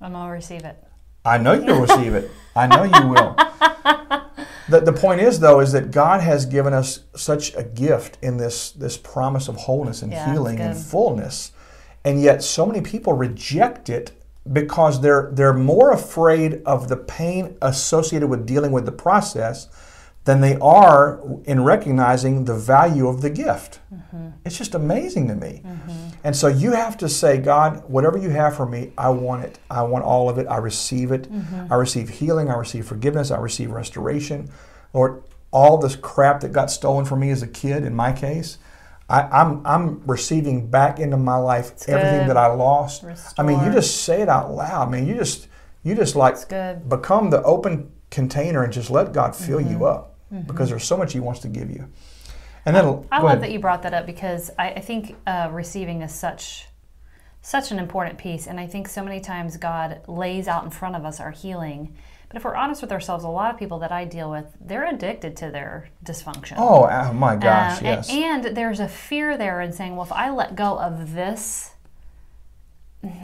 I'm 0.00 0.12
to 0.12 0.18
receive 0.32 0.64
it. 0.64 0.82
I 1.24 1.38
know 1.38 1.52
you'll 1.52 1.80
receive 1.80 2.14
it. 2.14 2.30
I 2.54 2.66
know 2.66 2.84
you 2.84 3.08
will. 3.08 3.36
The, 4.68 4.80
the 4.80 4.92
point 4.92 5.20
is, 5.20 5.40
though, 5.40 5.60
is 5.60 5.72
that 5.72 5.90
God 5.90 6.20
has 6.20 6.46
given 6.46 6.72
us 6.72 7.00
such 7.14 7.54
a 7.54 7.62
gift 7.62 8.16
in 8.22 8.38
this, 8.38 8.70
this 8.70 8.96
promise 8.96 9.48
of 9.48 9.56
wholeness 9.56 10.00
and 10.00 10.12
Yeah, 10.12 10.32
healing 10.32 10.60
and 10.60 10.78
fullness. 10.78 11.52
And 12.04 12.22
yet, 12.22 12.42
so 12.42 12.64
many 12.64 12.80
people 12.80 13.12
reject 13.12 13.90
it 13.90 14.12
because 14.50 15.00
they're, 15.00 15.30
they're 15.32 15.52
more 15.52 15.92
afraid 15.92 16.62
of 16.66 16.88
the 16.88 16.96
pain 16.96 17.56
associated 17.62 18.28
with 18.28 18.46
dealing 18.46 18.72
with 18.72 18.86
the 18.86 18.92
process 18.92 19.68
than 20.24 20.40
they 20.40 20.56
are 20.58 21.20
in 21.44 21.64
recognizing 21.64 22.44
the 22.44 22.54
value 22.54 23.08
of 23.08 23.22
the 23.22 23.30
gift. 23.30 23.80
Mm-hmm. 23.92 24.28
It's 24.44 24.56
just 24.56 24.74
amazing 24.74 25.26
to 25.28 25.34
me. 25.34 25.62
And 26.22 26.36
so 26.36 26.46
you 26.46 26.72
have 26.72 26.96
to 26.98 27.08
say, 27.08 27.38
God, 27.38 27.88
whatever 27.88 28.18
you 28.18 28.30
have 28.30 28.56
for 28.56 28.66
me, 28.66 28.92
I 28.96 29.10
want 29.10 29.44
it. 29.44 29.58
I 29.68 29.82
want 29.82 30.04
all 30.04 30.30
of 30.30 30.38
it. 30.38 30.46
I 30.46 30.58
receive 30.58 31.10
it. 31.10 31.30
Mm-hmm. 31.30 31.72
I 31.72 31.76
receive 31.76 32.08
healing. 32.08 32.50
I 32.50 32.54
receive 32.54 32.86
forgiveness. 32.86 33.32
I 33.32 33.38
receive 33.38 33.72
restoration. 33.72 34.48
Lord, 34.92 35.24
all 35.50 35.78
this 35.78 35.96
crap 35.96 36.40
that 36.40 36.52
got 36.52 36.70
stolen 36.70 37.04
from 37.04 37.20
me 37.20 37.30
as 37.30 37.42
a 37.42 37.48
kid, 37.48 37.84
in 37.84 37.94
my 37.94 38.12
case, 38.12 38.58
I, 39.08 39.22
I'm, 39.22 39.66
I'm 39.66 40.00
receiving 40.06 40.68
back 40.70 40.98
into 40.98 41.16
my 41.16 41.36
life 41.36 41.72
everything 41.88 42.20
good. 42.20 42.30
that 42.30 42.36
I 42.36 42.46
lost. 42.46 43.04
I 43.38 43.42
mean, 43.42 43.62
you 43.64 43.72
just 43.72 44.02
say 44.04 44.22
it 44.22 44.28
out 44.28 44.52
loud. 44.52 44.88
I 44.88 44.90
mean, 44.90 45.06
you 45.06 45.14
just, 45.14 45.48
you 45.82 45.94
just 45.94 46.16
like 46.16 46.48
become 46.88 47.30
the 47.30 47.42
open 47.42 47.90
container 48.10 48.62
and 48.62 48.72
just 48.72 48.90
let 48.90 49.12
God 49.12 49.34
fill 49.36 49.58
Mm-hmm. 49.58 49.70
you 49.80 49.86
up 49.86 50.14
because 50.46 50.70
there's 50.70 50.84
so 50.84 50.96
much 50.96 51.12
He 51.12 51.20
wants 51.20 51.40
to 51.40 51.48
give 51.48 51.70
you. 51.70 51.88
And 52.64 52.74
then 52.76 52.84
I 52.84 52.88
go 52.88 53.24
love 53.24 53.24
ahead. 53.24 53.42
that 53.42 53.50
you 53.50 53.58
brought 53.58 53.82
that 53.82 53.92
up 53.92 54.06
because 54.06 54.50
I, 54.58 54.70
I 54.70 54.80
think 54.80 55.16
uh, 55.26 55.48
receiving 55.52 56.00
is 56.02 56.14
such 56.14 56.66
such 57.44 57.72
an 57.72 57.78
important 57.80 58.18
piece, 58.18 58.46
and 58.46 58.60
I 58.60 58.68
think 58.68 58.88
so 58.88 59.02
many 59.02 59.18
times 59.20 59.56
God 59.56 60.02
lays 60.06 60.46
out 60.46 60.62
in 60.62 60.70
front 60.70 60.94
of 60.94 61.04
us 61.04 61.18
our 61.18 61.32
healing. 61.32 61.96
But 62.32 62.38
if 62.38 62.44
we're 62.44 62.54
honest 62.56 62.80
with 62.80 62.92
ourselves, 62.92 63.24
a 63.24 63.28
lot 63.28 63.52
of 63.52 63.58
people 63.58 63.78
that 63.80 63.92
I 63.92 64.06
deal 64.06 64.30
with, 64.30 64.46
they're 64.58 64.86
addicted 64.88 65.36
to 65.36 65.50
their 65.50 65.90
dysfunction. 66.02 66.54
Oh, 66.56 66.88
oh 66.90 67.12
my 67.12 67.36
gosh, 67.36 67.80
Um, 67.80 67.84
yes. 67.84 68.08
and, 68.08 68.46
and 68.46 68.56
there's 68.56 68.80
a 68.80 68.88
fear 68.88 69.36
there 69.36 69.60
in 69.60 69.70
saying, 69.70 69.96
well, 69.96 70.06
if 70.06 70.12
I 70.12 70.30
let 70.30 70.56
go 70.56 70.78
of 70.78 71.12
this, 71.12 71.74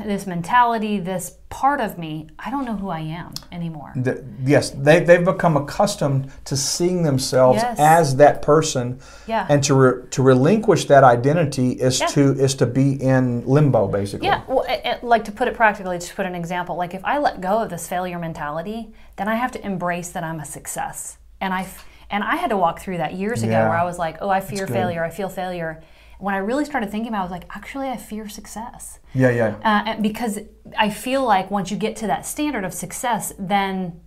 this 0.04 0.26
mentality, 0.26 0.98
this 0.98 1.36
part 1.50 1.80
of 1.80 1.98
me, 1.98 2.26
I 2.38 2.50
don't 2.50 2.64
know 2.64 2.74
who 2.74 2.88
I 2.88 2.98
am 2.98 3.32
anymore. 3.52 3.92
Th- 4.02 4.18
yes, 4.44 4.70
they, 4.70 5.00
they've 5.04 5.24
become 5.24 5.56
accustomed 5.56 6.32
to 6.46 6.56
seeing 6.56 7.04
themselves 7.04 7.62
Yes. 7.62 7.78
as 7.78 8.16
that 8.16 8.42
person, 8.42 8.98
Yeah. 9.28 9.46
and 9.48 9.62
to 9.64 9.74
re- 9.74 10.06
to 10.10 10.22
relinquish 10.22 10.86
that 10.86 11.04
identity 11.04 11.72
is 11.72 12.00
Yeah. 12.00 12.06
to 12.08 12.32
is 12.32 12.56
to 12.56 12.66
be 12.66 13.00
in 13.00 13.46
limbo, 13.46 13.86
basically. 13.86 14.26
Yeah, 14.26 14.42
well, 14.48 14.64
it, 14.68 14.80
it- 14.84 15.04
like 15.04 15.24
to 15.26 15.32
put 15.32 15.46
it 15.46 15.54
practically, 15.54 15.96
just 15.98 16.16
put 16.16 16.26
an 16.26 16.34
example. 16.34 16.74
Like 16.76 16.92
if 16.92 17.04
I 17.04 17.18
let 17.18 17.40
go 17.40 17.62
of 17.62 17.70
this 17.70 17.86
failure 17.86 18.18
mentality, 18.18 18.92
then 19.16 19.28
I 19.28 19.36
have 19.36 19.52
to 19.52 19.64
embrace 19.64 20.08
that 20.10 20.24
I'm 20.24 20.40
a 20.40 20.44
success. 20.44 21.18
And 21.40 21.54
I 21.54 21.68
and 22.10 22.24
I 22.24 22.36
had 22.36 22.50
to 22.50 22.56
walk 22.56 22.80
through 22.80 22.96
that 22.98 23.14
years 23.14 23.42
ago, 23.44 23.52
Yeah. 23.52 23.68
where 23.68 23.78
I 23.78 23.84
was 23.84 23.98
like, 23.98 24.16
oh, 24.22 24.28
I 24.30 24.40
fear 24.40 24.66
failure, 24.66 25.04
I 25.04 25.10
feel 25.10 25.28
failure. 25.28 25.82
When 26.18 26.34
I 26.34 26.38
really 26.38 26.64
started 26.64 26.90
thinking 26.90 27.08
about, 27.08 27.18
it, 27.18 27.20
I 27.20 27.24
was 27.24 27.30
like, 27.30 27.56
actually, 27.56 27.88
I 27.88 27.96
fear 27.96 28.28
success. 28.28 28.98
yeah, 29.14 29.30
yeah. 29.30 29.56
Uh, 29.64 30.00
because 30.00 30.38
I 30.76 30.90
feel 30.90 31.24
like 31.24 31.50
once 31.50 31.70
you 31.70 31.76
get 31.76 31.96
to 31.96 32.06
that 32.08 32.26
standard 32.26 32.64
of 32.64 32.74
success, 32.74 33.32
then, 33.38 34.00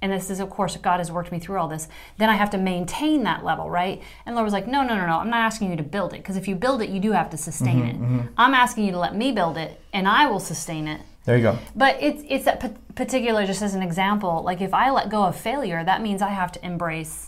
and 0.00 0.10
this 0.12 0.30
is, 0.30 0.40
of 0.40 0.48
course, 0.48 0.76
God 0.78 0.98
has 0.98 1.12
worked 1.12 1.30
me 1.30 1.38
through 1.38 1.58
all 1.58 1.68
this, 1.68 1.86
then 2.16 2.30
I 2.30 2.36
have 2.36 2.50
to 2.50 2.58
maintain 2.58 3.22
that 3.24 3.44
level, 3.44 3.68
right? 3.68 4.00
And 4.24 4.34
Lord 4.34 4.44
was 4.44 4.52
like, 4.54 4.66
no, 4.66 4.82
no, 4.82 4.94
no, 4.96 5.06
no, 5.06 5.18
I'm 5.18 5.28
not 5.28 5.40
asking 5.40 5.70
you 5.70 5.76
to 5.76 5.82
build 5.82 6.14
it, 6.14 6.18
because 6.18 6.36
if 6.36 6.48
you 6.48 6.54
build 6.54 6.80
it, 6.80 6.88
you 6.88 7.00
do 7.00 7.12
have 7.12 7.28
to 7.30 7.36
sustain 7.36 7.82
Mm-hmm, 7.82 8.18
it. 8.20 8.28
I'm 8.38 8.54
asking 8.54 8.86
you 8.86 8.92
to 8.92 8.98
let 8.98 9.14
me 9.14 9.32
build 9.32 9.56
it, 9.58 9.78
and 9.92 10.08
I 10.08 10.26
will 10.30 10.40
sustain 10.40 10.88
it. 10.88 11.00
There 11.26 11.36
you 11.36 11.42
go. 11.42 11.58
But 11.76 12.02
it's, 12.02 12.22
it's 12.28 12.46
that 12.46 12.60
pa- 12.60 12.70
particular, 12.94 13.44
just 13.44 13.60
as 13.60 13.74
an 13.74 13.82
example, 13.82 14.42
like 14.42 14.62
if 14.62 14.72
I 14.72 14.90
let 14.90 15.10
go 15.10 15.24
of 15.24 15.36
failure, 15.36 15.84
that 15.84 16.00
means 16.00 16.22
I 16.22 16.30
have 16.30 16.50
to 16.52 16.64
embrace 16.64 17.27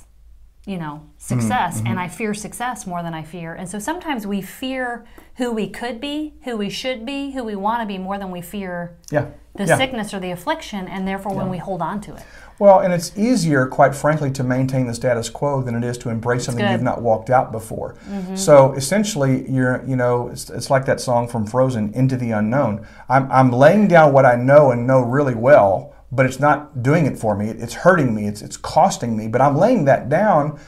you 0.66 0.76
know, 0.78 1.02
success, 1.16 1.78
Mm-hmm, 1.78 1.86
and 1.86 1.98
I 2.00 2.08
fear 2.08 2.34
success 2.34 2.86
more 2.86 3.02
than 3.02 3.14
I 3.14 3.22
fear. 3.22 3.54
And 3.54 3.68
so 3.68 3.78
sometimes 3.78 4.26
we 4.26 4.42
fear 4.42 5.06
who 5.36 5.52
we 5.52 5.68
could 5.68 6.00
be, 6.00 6.34
who 6.44 6.56
we 6.56 6.68
should 6.68 7.06
be, 7.06 7.30
who 7.32 7.42
we 7.44 7.56
want 7.56 7.80
to 7.82 7.86
be 7.86 7.96
more 7.98 8.18
than 8.18 8.30
we 8.30 8.42
fear 8.42 8.96
Yeah. 9.10 9.26
the 9.54 9.64
yeah. 9.64 9.76
sickness 9.78 10.12
or 10.12 10.20
the 10.20 10.30
affliction, 10.30 10.86
and 10.86 11.08
therefore 11.08 11.34
when 11.34 11.48
we 11.48 11.56
hold 11.58 11.80
on 11.80 12.00
to 12.02 12.14
it. 12.14 12.22
Well, 12.58 12.80
and 12.80 12.92
it's 12.92 13.16
easier, 13.16 13.64
quite 13.66 13.94
frankly, 13.94 14.30
to 14.32 14.44
maintain 14.44 14.86
the 14.86 14.92
status 14.92 15.30
quo 15.30 15.62
than 15.62 15.74
it 15.74 15.82
is 15.82 15.96
to 15.98 16.10
embrace 16.10 16.44
something 16.44 16.60
good. 16.62 16.66
Mm-hmm. 16.66 16.72
you've 16.74 16.82
not 16.82 17.00
walked 17.00 17.30
out 17.30 17.52
before. 17.52 17.96
So 18.34 18.74
essentially, 18.74 19.50
you're, 19.50 19.82
you 19.86 19.96
know, 19.96 20.28
it's, 20.28 20.50
it's 20.50 20.68
like 20.68 20.84
that 20.84 21.00
song 21.00 21.26
from 21.26 21.46
Frozen, 21.46 21.94
"Into 21.94 22.18
the 22.18 22.32
Unknown." 22.32 22.86
I'm, 23.08 23.32
I'm 23.32 23.50
laying 23.50 23.88
down 23.88 24.12
what 24.12 24.26
I 24.26 24.36
know 24.36 24.72
and 24.72 24.86
know 24.86 25.00
really 25.00 25.34
well, 25.34 25.89
but 26.12 26.26
it's 26.26 26.40
not 26.40 26.82
doing 26.82 27.06
it 27.06 27.18
for 27.18 27.36
me. 27.36 27.48
It's 27.50 27.74
hurting 27.74 28.14
me. 28.14 28.26
It's 28.26 28.42
it's 28.42 28.56
costing 28.56 29.16
me. 29.16 29.28
But 29.28 29.40
I'm 29.40 29.56
laying 29.56 29.84
that 29.84 30.08
down, 30.08 30.58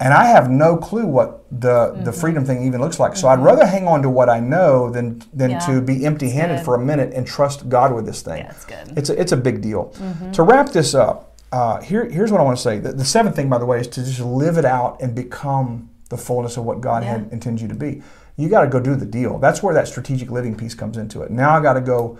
and 0.00 0.12
I 0.12 0.26
have 0.26 0.50
no 0.50 0.76
clue 0.76 1.06
what 1.06 1.44
the 1.50 1.92
the 2.04 2.10
Mm-hmm. 2.10 2.20
freedom 2.20 2.44
thing 2.44 2.62
even 2.66 2.80
looks 2.80 2.98
like. 3.00 3.16
So 3.16 3.28
I'd 3.28 3.38
rather 3.40 3.64
hang 3.66 3.86
on 3.88 4.02
to 4.02 4.10
what 4.10 4.28
I 4.28 4.40
know 4.40 4.90
than 4.90 5.22
than 5.32 5.52
Yeah. 5.52 5.58
to 5.60 5.80
be 5.80 6.04
empty-handed 6.04 6.64
for 6.64 6.74
a 6.74 6.78
minute 6.78 7.14
and 7.14 7.26
trust 7.26 7.68
God 7.68 7.92
with 7.94 8.04
this 8.06 8.20
thing. 8.22 8.38
Yeah, 8.38 8.50
it's 8.50 8.64
good. 8.66 8.92
It's 8.98 9.10
a, 9.10 9.20
it's 9.20 9.32
a 9.32 9.36
big 9.36 9.62
deal. 9.62 9.92
To 10.32 10.42
wrap 10.42 10.70
this 10.70 10.94
up, 10.94 11.32
uh, 11.52 11.80
here, 11.80 12.04
here's 12.10 12.30
what 12.32 12.40
I 12.40 12.44
want 12.44 12.56
to 12.58 12.62
say. 12.62 12.78
The, 12.78 12.92
the 12.92 13.04
seventh 13.04 13.36
thing, 13.36 13.48
by 13.48 13.58
the 13.58 13.64
way, 13.66 13.80
is 13.80 13.88
to 13.88 14.04
just 14.04 14.20
live 14.20 14.58
it 14.58 14.64
out 14.66 15.00
and 15.00 15.14
become 15.14 15.88
the 16.10 16.16
fullness 16.18 16.56
of 16.58 16.64
what 16.64 16.80
God 16.80 17.02
Yeah. 17.02 17.12
had 17.12 17.28
intended 17.32 17.62
you 17.62 17.68
to 17.68 17.74
be. 17.74 18.02
You 18.36 18.50
got 18.50 18.60
to 18.62 18.66
go 18.68 18.78
do 18.80 18.94
the 18.94 19.06
deal. 19.06 19.38
That's 19.38 19.62
where 19.62 19.72
that 19.74 19.88
strategic 19.88 20.30
living 20.30 20.54
piece 20.54 20.74
comes 20.74 20.98
into 20.98 21.22
it. 21.22 21.30
Now 21.30 21.56
I 21.56 21.62
got 21.62 21.72
to 21.74 21.80
go. 21.80 22.18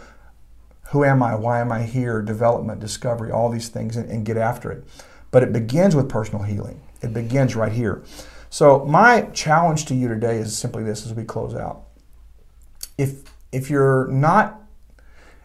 Who 0.90 1.05
am 1.05 1.22
I? 1.22 1.35
Why 1.35 1.61
am 1.61 1.72
I 1.72 1.83
here? 1.83 2.22
Development, 2.22 2.81
discovery, 2.81 3.31
all 3.31 3.51
these 3.51 3.68
things, 3.68 3.96
and, 3.96 4.09
and 4.11 4.25
get 4.25 4.37
after 4.37 4.70
it. 4.70 4.85
But 5.31 5.42
it 5.42 5.53
begins 5.53 5.96
with 5.96 6.09
personal 6.09 6.44
healing. 6.44 6.81
It 7.03 7.12
begins 7.12 7.57
right 7.57 7.72
here. 7.72 8.03
So 8.51 8.85
my 8.85 9.22
challenge 9.33 9.87
to 9.87 9.94
you 9.94 10.09
today 10.09 10.38
is 10.38 10.57
simply 10.57 10.85
this: 10.85 11.05
as 11.05 11.14
we 11.14 11.25
close 11.25 11.55
out, 11.55 11.83
if 12.96 13.22
if 13.53 13.68
you're 13.68 14.07
not 14.09 14.62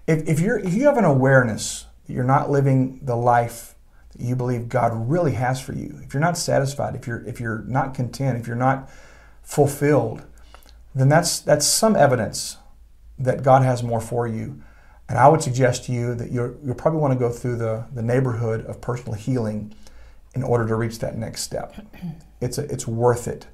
if, 0.07 0.27
if 0.27 0.39
you're 0.39 0.59
if 0.59 0.73
you 0.73 0.85
have 0.85 0.97
an 0.97 1.05
awareness 1.05 1.85
that 2.05 2.13
you're 2.13 2.23
not 2.23 2.49
living 2.49 2.99
the 3.03 3.15
life 3.15 3.75
that 4.11 4.21
you 4.21 4.35
believe 4.35 4.69
God 4.69 5.09
really 5.09 5.33
has 5.33 5.61
for 5.61 5.73
you, 5.73 5.99
if 6.03 6.13
you're 6.13 6.21
not 6.21 6.37
satisfied, 6.37 6.95
if 6.95 7.07
you're 7.07 7.23
if 7.25 7.39
you're 7.39 7.63
not 7.67 7.93
content, 7.93 8.37
if 8.37 8.47
you're 8.47 8.55
not 8.55 8.89
fulfilled, 9.41 10.23
then 10.93 11.09
that's 11.09 11.39
that's 11.39 11.65
some 11.65 11.95
evidence 11.95 12.57
that 13.17 13.43
God 13.43 13.63
has 13.63 13.83
more 13.83 14.01
for 14.01 14.27
you. 14.27 14.61
And 15.11 15.19
I 15.19 15.27
would 15.27 15.43
suggest 15.43 15.83
to 15.85 15.91
you 15.91 16.15
that 16.15 16.31
you 16.31 16.57
you 16.63 16.73
probably 16.73 17.01
want 17.01 17.11
to 17.11 17.19
go 17.19 17.29
through 17.29 17.57
the, 17.57 17.83
the 17.93 18.01
neighborhood 18.01 18.65
of 18.65 18.79
personal 18.79 19.13
healing 19.13 19.75
in 20.33 20.41
order 20.41 20.65
to 20.65 20.73
reach 20.73 20.99
that 20.99 21.17
next 21.17 21.43
step. 21.43 21.75
It's 22.39 22.57
a, 22.57 22.63
it's 22.63 22.87
worth 22.87 23.27
it. 23.27 23.45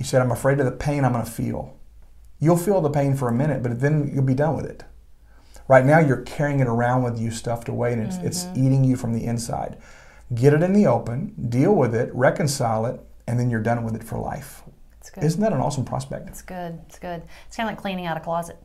You 0.00 0.04
said, 0.04 0.20
I'm 0.20 0.32
afraid 0.32 0.58
of 0.58 0.64
the 0.64 0.72
pain 0.72 1.04
I'm 1.04 1.12
going 1.12 1.24
to 1.24 1.30
feel. 1.30 1.76
You'll 2.40 2.56
feel 2.56 2.80
the 2.80 2.90
pain 2.90 3.14
for 3.14 3.28
a 3.28 3.32
minute, 3.32 3.62
but 3.62 3.78
then 3.78 4.10
you'll 4.12 4.24
be 4.24 4.34
done 4.34 4.56
with 4.56 4.66
it. 4.66 4.82
Right 5.68 5.84
now, 5.84 6.00
you're 6.00 6.22
carrying 6.22 6.58
it 6.58 6.66
around 6.66 7.04
with 7.04 7.20
you 7.20 7.30
stuffed 7.30 7.68
away, 7.68 7.92
and 7.92 8.02
it's, 8.02 8.16
mm-hmm. 8.16 8.26
it's 8.26 8.46
eating 8.56 8.82
you 8.82 8.96
from 8.96 9.12
the 9.12 9.24
inside. 9.24 9.76
Get 10.34 10.54
it 10.54 10.62
in 10.64 10.72
the 10.72 10.88
open, 10.88 11.34
deal 11.48 11.72
with 11.72 11.94
it, 11.94 12.12
reconcile 12.12 12.84
it, 12.86 13.00
and 13.28 13.38
then 13.38 13.48
you're 13.48 13.62
done 13.62 13.84
with 13.84 13.94
it 13.94 14.02
for 14.02 14.18
life. 14.18 14.64
It's 14.98 15.10
good. 15.10 15.22
Isn't 15.22 15.40
that 15.42 15.52
an 15.52 15.60
awesome 15.60 15.84
prospect? 15.84 16.28
It's 16.28 16.42
good. 16.42 16.80
It's 16.88 16.98
good. 16.98 17.22
It's 17.46 17.56
kind 17.56 17.68
of 17.68 17.74
like 17.76 17.80
cleaning 17.80 18.06
out 18.06 18.16
a 18.16 18.20
closet. 18.20 18.56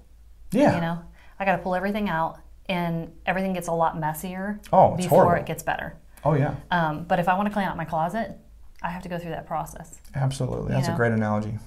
Yeah. 0.52 0.74
You 0.74 0.82
know, 0.82 1.04
I 1.40 1.46
got 1.46 1.56
to 1.56 1.62
pull 1.62 1.76
everything 1.76 2.10
out, 2.10 2.40
and 2.68 3.12
everything 3.26 3.54
gets 3.54 3.68
a 3.68 3.74
lot 3.74 4.00
messier 4.00 4.60
oh, 4.74 4.96
before 4.96 5.24
horrible. 5.24 5.44
it 5.44 5.48
gets 5.48 5.64
better. 5.64 5.98
Oh 6.24 6.34
yeah. 6.34 6.56
Um, 6.70 7.06
but 7.06 7.20
if 7.20 7.28
I 7.28 7.36
want 7.36 7.48
to 7.48 7.54
clean 7.54 7.66
out 7.66 7.78
my 7.78 7.86
closet, 7.86 8.38
I 8.82 8.90
have 8.90 9.04
to 9.04 9.10
go 9.10 9.18
through 9.18 9.32
that 9.32 9.48
process. 9.48 10.00
Absolutely, 10.16 10.74
that's 10.74 10.88
know? 10.88 10.94
a 10.94 10.98
great 10.98 11.12
analogy. 11.12 11.58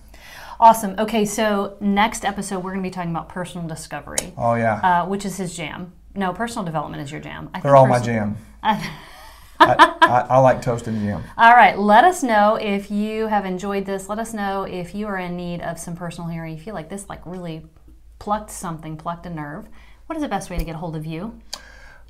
Awesome. 0.61 0.95
Okay, 0.99 1.25
so 1.25 1.77
next 1.81 2.25
episode 2.25 2.59
we're 2.59 2.71
going 2.71 2.83
to 2.83 2.89
be 2.89 2.93
talking 2.93 3.11
about 3.11 3.29
personal 3.29 3.67
discovery. 3.67 4.33
Oh 4.37 4.55
yeah. 4.55 4.77
Uh, 4.77 5.07
which 5.07 5.25
is 5.25 5.37
his 5.37 5.57
jam. 5.57 5.93
No, 6.15 6.33
personal 6.33 6.65
development 6.65 7.03
is 7.03 7.11
your 7.11 7.21
jam. 7.21 7.51
I 7.55 7.61
They're 7.61 7.75
all 7.75 7.87
my 7.87 7.99
jam. 7.99 8.37
I, 8.63 8.93
I, 9.59 10.27
I, 10.31 10.39
like 10.39 10.61
toast 10.61 10.87
and 10.87 11.01
jam. 11.01 11.23
All 11.37 11.55
right. 11.55 11.79
Let 11.79 12.05
us 12.05 12.23
know 12.23 12.57
if 12.57 12.91
you 12.91 13.29
have 13.29 13.45
enjoyed 13.45 13.87
this. 13.87 14.09
Let 14.09 14.19
us 14.19 14.35
know 14.35 14.65
if 14.65 14.95
you 14.95 15.07
are 15.07 15.19
in 15.19 15.37
need 15.37 15.61
of 15.63 15.79
some 15.79 15.97
personal 15.97 16.29
healing. 16.29 16.57
You 16.57 16.61
feel 16.61 16.75
like 16.75 16.89
this 16.89 17.09
like 17.09 17.25
really 17.25 17.65
plucked 18.23 18.53
something, 18.53 18.97
plucked 18.97 19.27
a 19.27 19.31
nerve. 19.31 19.67
What 20.07 20.15
is 20.15 20.23
the 20.23 20.29
best 20.29 20.49
way 20.49 20.57
to 20.57 20.63
get 20.63 20.77
a 20.77 20.79
hold 20.79 20.95
of 20.95 21.05
you? 21.05 21.41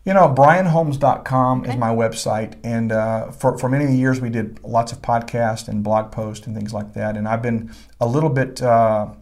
You 0.04 0.12
know, 0.12 0.28
brianholmes.com 0.28 1.62
okay. 1.62 1.70
is 1.70 1.76
my 1.76 1.88
website. 1.88 2.58
And 2.62 2.92
uh, 2.92 3.30
for, 3.30 3.56
for 3.56 3.70
many 3.70 3.96
years, 3.96 4.20
we 4.20 4.28
did 4.28 4.62
lots 4.62 4.92
of 4.92 5.00
podcasts 5.00 5.68
and 5.68 5.82
blog 5.82 6.12
posts 6.12 6.46
and 6.46 6.54
things 6.54 6.74
like 6.74 6.92
that. 6.92 7.16
And 7.16 7.26
I've 7.26 7.40
been 7.40 7.72
a 7.98 8.06
little 8.06 8.28
bit 8.28 8.60
uh, 8.60 9.14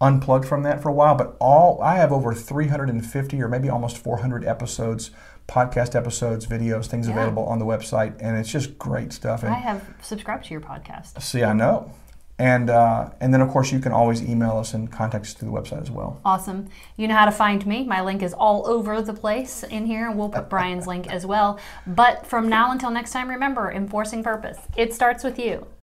unplugged 0.00 0.48
from 0.48 0.64
that 0.64 0.82
for 0.82 0.88
a 0.88 0.92
while, 0.92 1.14
but 1.14 1.36
all 1.38 1.80
I 1.80 1.98
have 1.98 2.10
over 2.10 2.34
350 2.34 3.40
or 3.40 3.46
maybe 3.46 3.68
almost 3.68 3.96
400 3.96 4.44
episodes, 4.44 5.12
podcast 5.46 5.94
episodes, 5.94 6.48
videos, 6.48 6.86
things 6.86 7.06
yeah. 7.06 7.12
available 7.12 7.44
on 7.44 7.60
the 7.60 7.64
website. 7.64 8.16
And 8.18 8.36
it's 8.36 8.50
just 8.50 8.76
great 8.76 9.12
stuff. 9.12 9.44
And 9.44 9.54
I 9.54 9.58
have 9.58 9.84
subscribed 10.02 10.46
to 10.46 10.50
your 10.50 10.62
podcast. 10.62 11.22
See, 11.22 11.44
I 11.44 11.52
know. 11.52 11.92
And 12.38 12.68
uh, 12.68 13.10
and 13.20 13.32
then 13.32 13.40
of 13.40 13.48
course 13.48 13.70
you 13.70 13.78
can 13.78 13.92
always 13.92 14.22
email 14.22 14.58
us 14.58 14.74
and 14.74 14.90
contact 14.90 15.26
us 15.26 15.34
through 15.34 15.50
the 15.50 15.54
website 15.54 15.82
as 15.82 15.90
well. 15.90 16.20
Awesome. 16.24 16.68
You 16.96 17.06
know 17.06 17.14
how 17.14 17.26
to 17.26 17.32
find 17.32 17.64
me. 17.64 17.84
My 17.84 18.02
link 18.02 18.22
is 18.22 18.34
all 18.34 18.66
over 18.66 19.00
the 19.02 19.14
place 19.14 19.62
in 19.62 19.86
here, 19.86 20.08
and 20.08 20.18
we'll 20.18 20.30
put 20.30 20.50
Brian's 20.50 20.86
link 20.86 21.06
as 21.12 21.24
well. 21.24 21.60
But 21.86 22.26
from 22.26 22.48
now 22.48 22.72
until 22.72 22.90
next 22.90 23.12
time, 23.12 23.28
remember 23.28 23.70
enforcing 23.70 24.24
purpose. 24.24 24.58
It 24.76 24.92
starts 24.92 25.22
with 25.22 25.38
you. 25.38 25.66